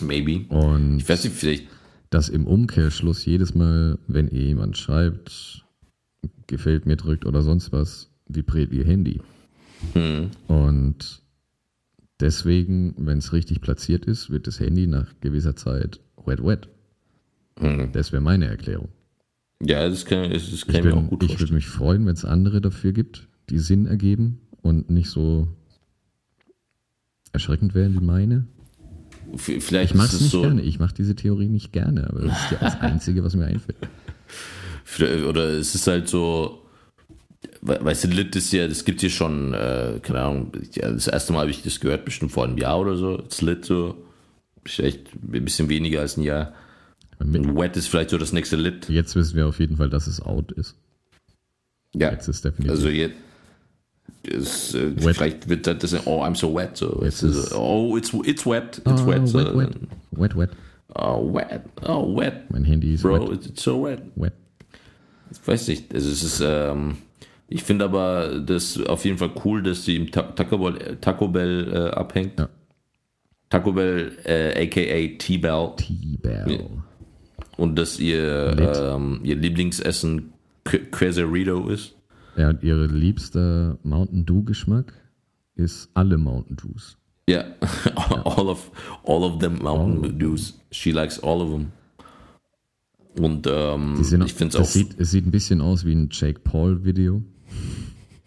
[0.00, 0.44] Maybe.
[0.48, 1.66] Und Ich weiß nicht, vielleicht.
[2.10, 5.64] dass im Umkehrschluss jedes Mal, wenn ihr jemand schreibt,
[6.46, 9.20] gefällt mir drückt oder sonst was, vibriert ihr Handy.
[9.94, 10.30] Hm.
[10.46, 11.22] Und
[12.20, 16.68] deswegen, wenn es richtig platziert ist, wird das Handy nach gewisser Zeit wet wet.
[17.58, 17.92] Hm.
[17.92, 18.88] Das wäre meine Erklärung.
[19.62, 22.14] Ja, das kann, das das kann Ich, bin, auch gut ich würde mich freuen, wenn
[22.14, 25.48] es andere dafür gibt, die Sinn ergeben und nicht so
[27.32, 28.46] erschreckend wären wie meine.
[29.36, 30.40] Vielleicht Ich mache es nicht so.
[30.42, 30.62] gerne.
[30.62, 33.76] Ich mache diese Theorie nicht gerne, aber das ist ja das Einzige, was mir einfällt.
[35.28, 36.62] Oder es ist halt so,
[37.62, 41.40] weißt du, Lit ist ja, das gibt hier schon, äh, keine Ahnung, das erste Mal
[41.40, 43.16] habe ich das gehört, bestimmt vor einem Jahr oder so.
[43.18, 43.96] Das Lit so,
[44.64, 46.52] vielleicht ein bisschen weniger als ein Jahr.
[47.22, 48.88] Mit, Wet ist vielleicht so das nächste Lit.
[48.88, 50.74] jetzt wissen wir auf jeden Fall, dass es out ist.
[51.94, 52.70] Ja, Jetzt ist definitiv.
[52.70, 53.14] also jetzt.
[54.22, 56.76] Ist, äh, vielleicht wird das, das oh, I'm so wet.
[56.76, 57.00] So.
[57.02, 58.78] Jetzt ist- oh, it's, it's wet.
[58.78, 59.26] It's Ah, wet.
[59.28, 59.38] So.
[59.38, 59.76] wet, wet,
[60.12, 60.50] wet, wet.
[60.94, 61.60] Oh, wet.
[61.86, 62.50] Oh, wet.
[62.50, 64.02] Mein Handy ist Bro, wet, it's so wet.
[64.16, 64.32] wet.
[65.30, 65.94] Ich weiß nicht.
[65.94, 66.96] Also es ist, ähm,
[67.50, 71.28] ich finde aber das auf jeden Fall cool, dass sie im Ta Taco Bell, Taco
[71.28, 72.38] Bell äh, abhängt.
[72.40, 72.48] Ja.
[73.50, 75.72] Taco Bell, äh, aka T-Bell.
[75.76, 76.66] T-Bell.
[77.56, 78.56] Und dass ihr,
[78.94, 80.32] ähm, ihr Lieblingsessen
[80.64, 81.94] Qu- Quesarito ist.
[82.36, 84.94] Ja, und ihre liebster Mountain Dew Geschmack
[85.56, 86.96] ist alle Mountain Dews.
[87.28, 87.44] Ja,
[88.24, 88.70] all of
[89.04, 90.58] all of them Mountain Dews.
[90.70, 91.66] She likes all of them.
[93.18, 96.40] Und ähm, ich finde es auch, sieht, es sieht ein bisschen aus wie ein Jake
[96.40, 97.22] Paul Video.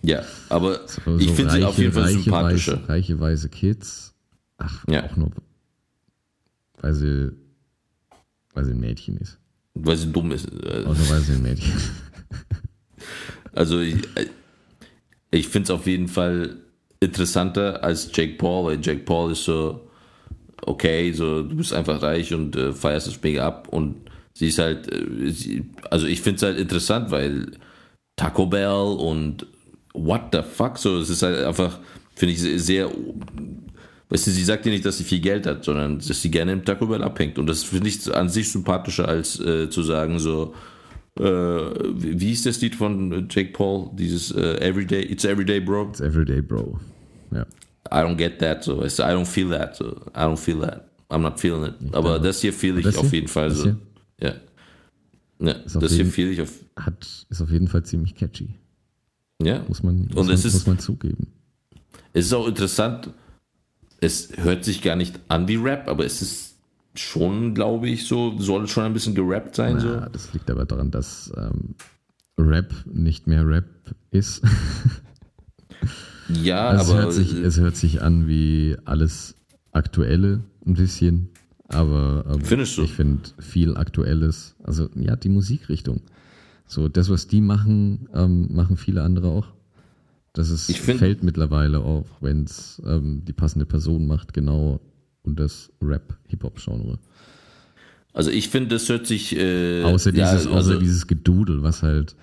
[0.01, 2.73] Ja, aber So, ich finde sie auf jeden Fall reiche, sympathischer.
[2.79, 4.13] Weiße, reiche weiße Kids.
[4.57, 5.03] Ach, Ja.
[5.05, 5.31] auch nur,
[6.81, 7.31] weil sie,
[8.53, 9.37] weil sie ein Mädchen ist.
[9.73, 10.45] weil sie dumm ist.
[10.45, 11.91] Äh, Auch nur weil sie ein Mädchen ist.
[13.53, 13.95] Also ich,
[15.31, 16.57] ich finde es auf jeden Fall
[16.99, 19.87] interessanter als Jake Paul, weil Jake Paul ist so,
[20.61, 23.95] okay, so du bist einfach reich und äh, feierst das mega ab und
[24.33, 27.51] sie ist halt, äh, sie, also ich finde es halt interessant, weil
[28.15, 29.45] Taco Bell und
[29.93, 31.79] what the fuck, so es ist halt einfach,
[32.15, 32.89] finde ich sehr,
[34.09, 36.51] Weißt du, sie sagt ja nicht, dass sie viel Geld hat, sondern dass sie gerne
[36.51, 37.39] im Taco Bell abhängt.
[37.39, 40.53] Und das finde ich an sich sympathischer, als äh, zu sagen, so,
[41.19, 43.89] äh, wie hieß das Lied von Jake Paul?
[43.93, 45.89] Dieses äh, Everyday, It's Everyday, Bro.
[45.89, 46.79] It's everyday, bro.
[47.31, 47.47] Ja.
[47.91, 49.85] I don't get that, so, weißt du, I don't feel that, so,
[50.15, 51.75] I don't feel that, I'm not feeling it.
[51.93, 53.75] Aber das hier feel ich auf jeden Fall so.
[54.19, 54.33] Ja.
[55.39, 58.49] Ja, das hier jeden- feel ich auf, Hat, ist auf jeden Fall ziemlich catchy.
[59.41, 59.63] ja.
[59.67, 61.27] Muss man, muss Und man, es ist- muss man zugeben.
[62.13, 63.09] Es ist auch interessant,
[63.99, 66.55] es hört sich gar nicht an wie Rap, aber es ist
[66.95, 69.87] schon, glaube ich, so, soll schon ein bisschen gerappt sein, so.
[69.87, 71.75] Ja, das liegt aber daran, dass ähm,
[72.37, 73.65] Rap nicht mehr Rap
[74.11, 74.43] ist.
[76.29, 79.35] Ja, Also es, aber hört sich, es hört sich an wie alles
[79.71, 81.29] Aktuelle ein bisschen,
[81.67, 82.83] aber ähm, Findest du?
[82.83, 86.01] ich finde viel Aktuelles, also ja, die Musikrichtung.
[86.65, 89.47] So, das, was die machen, ähm, machen viele andere auch.
[90.33, 94.79] Das ist, Ich find- fällt mittlerweile auch, wenn es ähm, die passende Person macht, genau
[95.23, 96.97] unter das Rap-Hip-Hop-Genre.
[98.13, 101.83] also ich finde, das hört sich äh, Außer dieses, ja, außer also, dieses Gedudel, was
[101.83, 102.15] halt,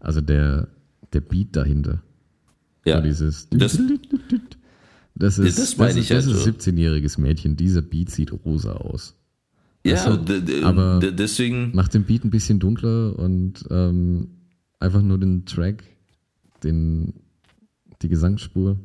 [0.00, 0.68] also der,
[1.12, 2.02] der Beat dahinter.
[2.86, 3.48] ja, So dieses.
[3.50, 3.78] das,
[5.20, 6.50] Das ist, das das ist, das ist so.
[6.50, 7.54] 17-jähriges Mädchen.
[7.56, 9.14] Dieser Beat sieht rosa aus.
[9.84, 14.28] ja, d- aber- deswegen, Macht den Beat ein bisschen dunkler und ähm,
[14.80, 15.84] einfach nur den Track,
[16.64, 17.12] den,
[18.02, 18.76] die Gesangsspur.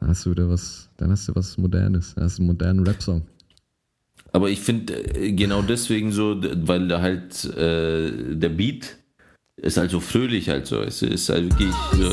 [0.00, 2.14] Dann hast du wieder was, dann hast du was Modernes.
[2.14, 3.22] Dann hast du einen modernen Rap-Song.
[4.32, 8.96] aber ich finde äh, genau deswegen so, weil da halt äh, der Beat
[9.56, 12.10] ist halt so fröhlich halt so, es ist halt wirklich so,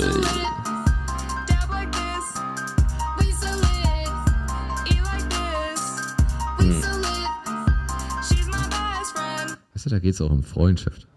[9.84, 11.08] Weißt du, da geht es auch um Freundschaft.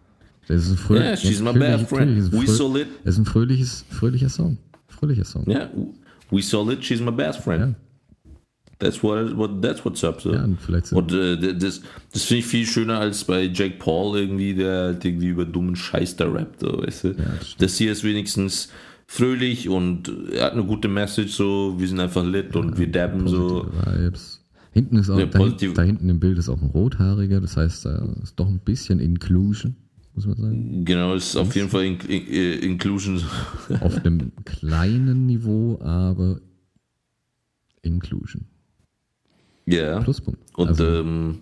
[0.48, 2.18] Das ist ein fröh Yeah, she's my best friend.
[2.18, 2.88] ist We so lit.
[3.04, 4.58] Das ist ein fröhliches, fröhlicher Song.
[4.88, 5.48] Fröhlicher Song.
[5.48, 5.70] ja,
[6.30, 7.60] we saw it, she's my best friend.
[7.60, 7.74] Ja.
[8.80, 10.32] That's what, what that's what's up so.
[10.32, 11.80] Ja, und vielleicht sind Und äh, das,
[12.12, 15.76] das finde ich viel schöner als bei Jake Paul irgendwie, der halt irgendwie über dummen
[15.76, 16.60] Scheiß da rappt.
[16.60, 17.14] So, weißt du?
[17.14, 17.62] das stimmt.
[17.62, 18.70] das hier ist wenigstens
[19.06, 23.28] fröhlich und er hat eine gute Message, so wir sind einfach lit und wir dabben
[23.28, 23.66] so.
[23.84, 24.35] Vibes.
[24.76, 27.86] Hinten ist auch, Ja, da, da hinten im Bild ist auch ein Rothaariger, das heißt,
[27.86, 29.74] da ist doch ein bisschen Inclusion,
[30.12, 30.84] muss man sagen.
[30.84, 33.22] Genau, ist auf jeden Fall in, in, äh, Inclusion.
[33.80, 36.42] Auf einem kleinen Niveau, aber
[37.80, 38.44] Inclusion.
[39.64, 40.00] Ja.
[40.00, 40.40] Pluspunkt.
[40.58, 41.38] Und also, ähm,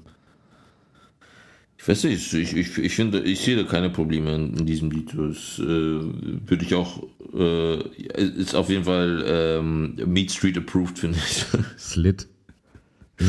[1.76, 4.92] ich weiß nicht, ich, ich, ich finde, ich sehe da keine Probleme in, in diesem
[4.92, 5.12] Lied.
[5.12, 7.02] Das äh, würde ich auch,
[7.34, 7.82] äh,
[8.16, 11.44] ist auf jeden Fall ähm, Meat Street approved, finde ich.
[11.76, 12.28] Slit.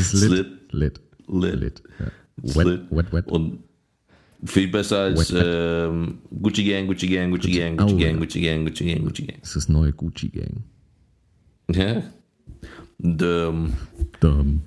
[0.00, 0.46] Ist lit.
[0.72, 1.00] Lit.
[1.28, 1.54] Lit.
[1.60, 1.82] Lit.
[1.98, 2.06] Ja.
[2.64, 3.26] Wet, wet, wet.
[3.28, 3.60] Und
[4.44, 5.44] viel besser als Wet, wet.
[5.46, 8.18] ähm, Gucci Gang, Gucci Gang, Gucci Gucci- Gang, Gucci Oh, Gang.
[8.20, 9.38] Gucci Gang, Gucci Gang, Gucci Gang.
[9.40, 10.62] Das ist das neue Gucci Gang.
[11.72, 12.02] Ja.
[13.02, 13.72] Ähm,
[14.20, 14.62] Dumm.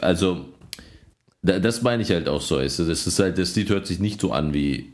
[0.00, 0.46] also,
[1.42, 2.58] da, das meine ich halt auch so.
[2.58, 4.92] Das ist halt, das Lied hört sich nicht so an wie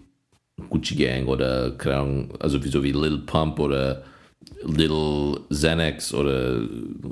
[0.70, 4.04] Gucci Gang oder, keine Ahnung, also wie so wie Lil Pump oder
[4.64, 6.62] Lil Xanax oder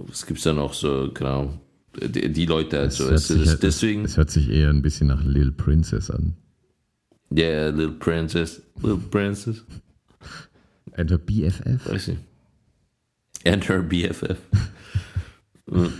[0.07, 1.61] was gibt's da noch so, Ahnung,
[2.01, 5.23] die, die Leute halt Es hört, sich, deswegen, es hört sich eher ein bisschen nach
[5.25, 6.35] Lil Princess an.
[7.37, 9.65] yeah, Lil Princess, Lil Princess,
[10.93, 11.87] Enter BFF.
[11.91, 12.19] weiß ich.
[13.45, 14.37] And her BFF.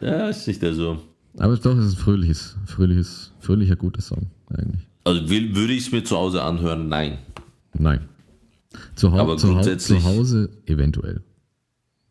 [0.00, 1.02] Ja, ist nicht da so.
[1.38, 4.86] Aber doch, es ist ein fröhliches, fröhliches, fröhlicher, guter Song, eigentlich.
[5.04, 6.88] Also will, würde ich es mir zu Hause anhören?
[6.88, 7.18] Nein.
[7.76, 8.08] Nein.
[8.94, 11.22] Zu, hau Aber zu, hau grundsätzlich- zu Hause eventuell.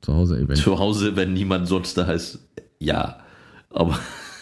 [0.02, 0.58] Zu Hause eventuell.
[0.60, 2.40] Zu Hause, wenn niemand sonst da ist,
[2.80, 3.20] ja.
[3.70, 3.98] Aber,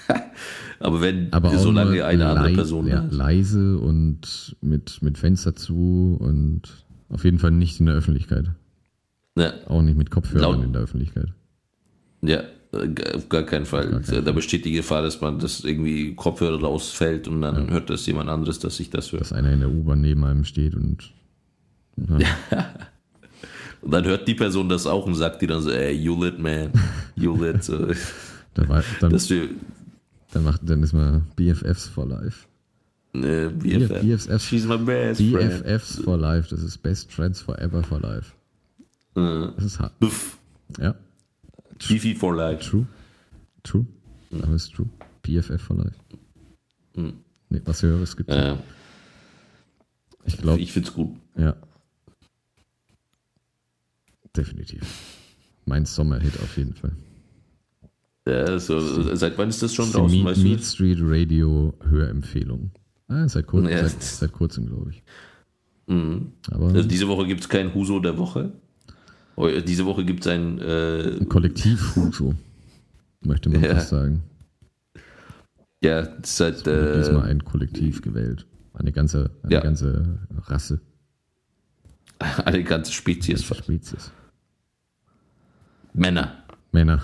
[0.80, 3.14] aber wenn Aber solange eine andere Person ja, da ist.
[3.14, 6.62] leise und mit, mit Fenster zu und
[7.10, 8.52] auf jeden Fall nicht in der Öffentlichkeit.
[9.38, 11.28] Ja, Auch nicht mit Kopfhörern Laut- in der Öffentlichkeit.
[12.22, 14.02] ja, äh, auf gar keinen Fall.
[14.24, 18.30] Da besteht die Gefahr, dass man das irgendwie Kopfhörer rausfällt und dann hört das jemand
[18.30, 19.20] anderes, dass ich das höre.
[19.20, 21.12] Dass einer in der U-Bahn neben einem steht und
[23.82, 26.40] Und dann hört die Person das auch und sagt die dann so, ey, you lit,
[26.40, 26.72] man.
[27.16, 27.64] You lit.
[27.64, 27.86] So.
[28.56, 29.50] da war, dann, Dass wir,
[30.32, 32.48] dann, macht, dann ist man BFFs for life.
[33.14, 34.02] äh, BFF.
[34.02, 34.42] BFF.
[34.42, 35.64] She's my best friend.
[35.64, 38.34] BFFs for life, das ist Best Friends Forever for life.
[39.16, 39.98] Äh, Das ist hart.
[40.00, 40.40] Buff.
[40.80, 40.96] Ja,
[41.80, 42.68] Fifi for life.
[42.68, 42.88] true.
[43.62, 43.86] True.
[44.42, 44.90] Aber ist true.
[45.22, 45.96] BFF for life.
[46.96, 48.56] Nee, was Höheres gibt Äh,
[50.26, 51.16] Ich glaube, ich find's gut.
[51.38, 51.56] ja.
[54.36, 54.82] Definitiv.
[55.66, 56.92] Mein Sommerhit auf jeden Fall.
[58.28, 58.80] Ja, so,
[59.16, 60.24] seit wann ist das schon draußen?
[60.24, 60.74] Meat das?
[60.74, 62.72] Street Radio Hörempfehlung.
[63.08, 63.88] Ah, seit, kur Ja.
[63.88, 65.04] seit, seit kurzem, glaube ich.
[65.88, 66.32] Mhm.
[66.50, 68.52] Aber Also diese Woche gibt es kein Huso der Woche.
[69.36, 72.34] Oh, Diese Woche gibt es ein äh, Kollektiv-Huso,
[73.22, 73.76] möchte man Ja.
[73.76, 74.24] fast sagen.
[75.84, 78.48] ja, es ist halt, Wurde diesmal äh, ein Kollektiv gewählt.
[78.74, 79.60] Eine ganze, eine Ja.
[79.62, 80.82] ganze Rasse.
[82.46, 83.44] Eine ganze Spezies.
[83.44, 83.64] fast.
[83.66, 84.12] Spezies.
[85.96, 87.02] Männer Männer.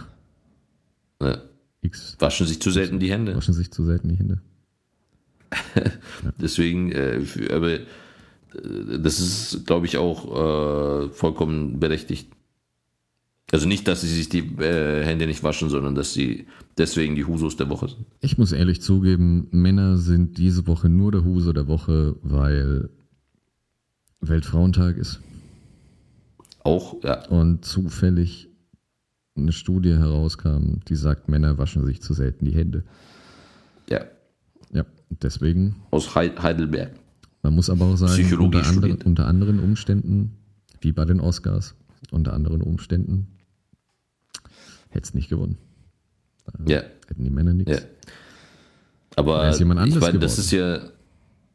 [1.19, 1.37] äh,
[1.81, 3.35] X waschen sich zu selten die Hände.
[3.35, 4.41] waschen sich zu selten die Hände.
[6.41, 7.81] Deswegen, äh, für, aber äh,
[9.01, 12.27] das ist, glaube ich, auch äh, vollkommen berechtigt.
[13.51, 17.25] Also nicht, dass sie sich die äh, Hände nicht waschen, sondern dass sie deswegen die
[17.25, 18.05] Husos der Woche sind.
[18.21, 22.89] Ich muss ehrlich zugeben, Männer sind diese Woche nur der Huse der Woche, weil
[24.21, 25.19] Weltfrauentag ist
[26.63, 28.50] Auch, ja, und zufällig
[29.41, 32.83] eine Studie herauskam, die sagt, Männer waschen sich zu selten die Hände.
[33.89, 34.01] ja,
[34.73, 36.91] Ja, deswegen, aus Hei- Heidelberg.
[37.43, 40.37] man muss aber auch sagen, unter, andere, unter anderen Umständen,
[40.81, 41.75] wie bei den Oscars,
[42.11, 43.27] unter anderen Umständen,
[44.89, 45.57] hätte es nicht gewonnen.
[46.67, 47.71] Ja, Hätten die Männer nichts.
[47.71, 47.79] ja.
[49.15, 50.79] Aber ist jemand ich anderes meine, das ist ja,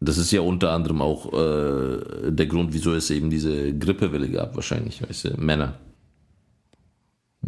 [0.01, 4.55] das ist ja unter anderem auch äh, der Grund, wieso es eben diese Grippewelle gab,
[4.55, 5.79] wahrscheinlich, weißt du, Männer.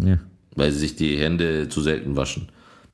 [0.02, 0.18] Ja.
[0.54, 2.48] weil sie sich die Hände zu selten waschen.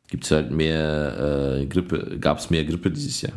[0.09, 3.33] Gibt es halt mehr äh, Grippe, gab es mehr Grippe dieses Jahr.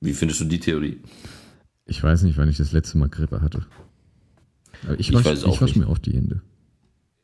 [0.00, 1.00] Wie findest du die Theorie?
[1.86, 3.64] Ich weiß nicht, wann ich das letzte Mal Grippe hatte.
[4.84, 6.42] Aber ich Ich wasche auch ich wasch mir oft die Hände.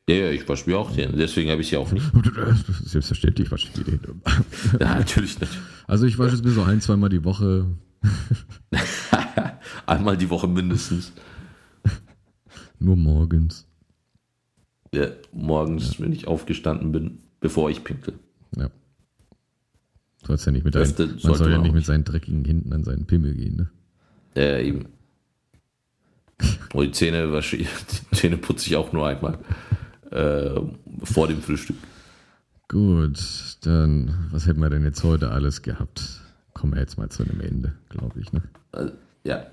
[0.09, 2.07] Ja, ja, ich wasche mir auch die Hände, deswegen habe ich sie auch nicht.
[2.85, 4.15] Selbstverständlich wasche ich die Hände.
[4.81, 5.53] Ja, natürlich nicht.
[5.87, 7.67] Also ich wasche es mir so ein, zweimal die Woche.
[9.87, 11.13] Einmal die Woche mindestens.
[12.79, 13.67] Nur morgens.
[14.95, 18.15] Ja, morgens, wenn ich aufgestanden bin, bevor ich pinkel.
[18.57, 18.69] Ja.
[20.27, 23.07] Sollst ja nicht mit Öfter man soll ja nicht mit seinen dreckigen Händen an seinen
[23.07, 23.71] Pimmel gehen, ne?
[24.37, 24.87] Ja, eben.
[26.75, 27.69] Und die Zähne, wasche ich,
[28.13, 29.39] die Zähne putze ich auch nur einmal.
[30.11, 30.61] Äh,
[31.05, 31.77] vor dem Frühstück.
[32.69, 33.19] Gut,
[33.63, 36.21] dann, was hätten wir denn jetzt heute alles gehabt?
[36.53, 38.43] Kommen wir jetzt mal zu einem Ende, glaube ich, ne?
[38.73, 38.93] Also,
[39.25, 39.47] ja.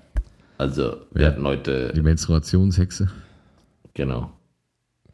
[0.58, 1.28] Also, wir Ja.
[1.28, 1.92] hatten heute.
[1.94, 3.08] Die Menstruationshexe,
[3.94, 4.32] Genau.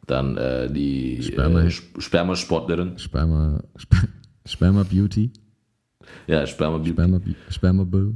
[0.07, 2.97] Dann äh, die Sperma- äh, Sp- Spermasportlerin.
[2.99, 4.07] Sperma, Sp
[4.45, 5.31] Sperma Beauty,
[6.27, 8.15] Ja, Sperma Sperma, Sperma Bull.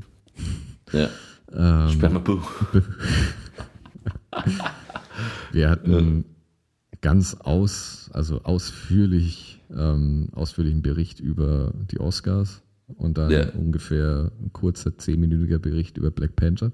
[0.94, 1.10] Ja.
[1.52, 2.20] Ähm, Sperma
[5.52, 6.26] Wir hatten
[7.02, 13.50] ganz aus, also ausführlich, ähm, ausführlichen Bericht über die Oscars und dann Ja.
[13.50, 16.72] ungefähr ein kurzer zehnminütiger Bericht über Black Panther.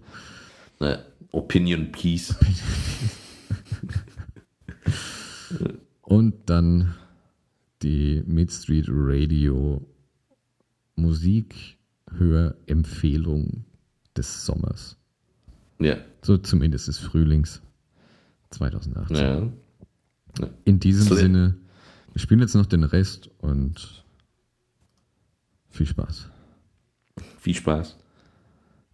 [1.32, 2.36] Opinion Piece.
[6.02, 6.96] Und dann
[7.82, 9.86] die Mid Street Radio
[10.96, 13.66] Musikhörempfehlung
[14.16, 14.98] des Sommers.
[15.80, 15.98] Ja.
[16.22, 17.62] So zumindest des Frühlings
[18.52, 19.18] 2018.
[19.18, 19.52] ja.
[20.66, 21.22] In diesem So, ja.
[21.22, 21.56] Sinne,
[22.12, 24.04] wir spielen jetzt noch den Rest und
[25.70, 26.30] viel Spaß.
[27.38, 27.96] Viel Spaß.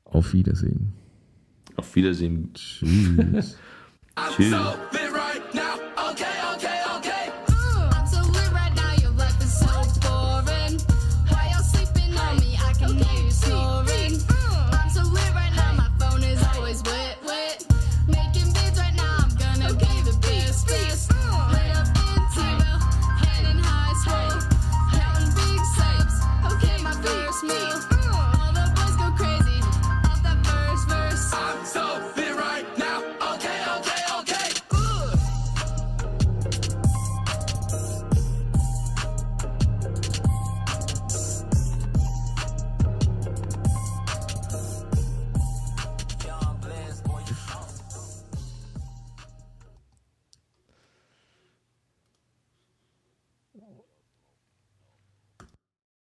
[0.04, 0.94] Auf Wiedersehen.
[1.76, 2.52] Auf Wiedersehen.
[2.54, 3.58] Tschüss.
[4.36, 4.54] Tschüss.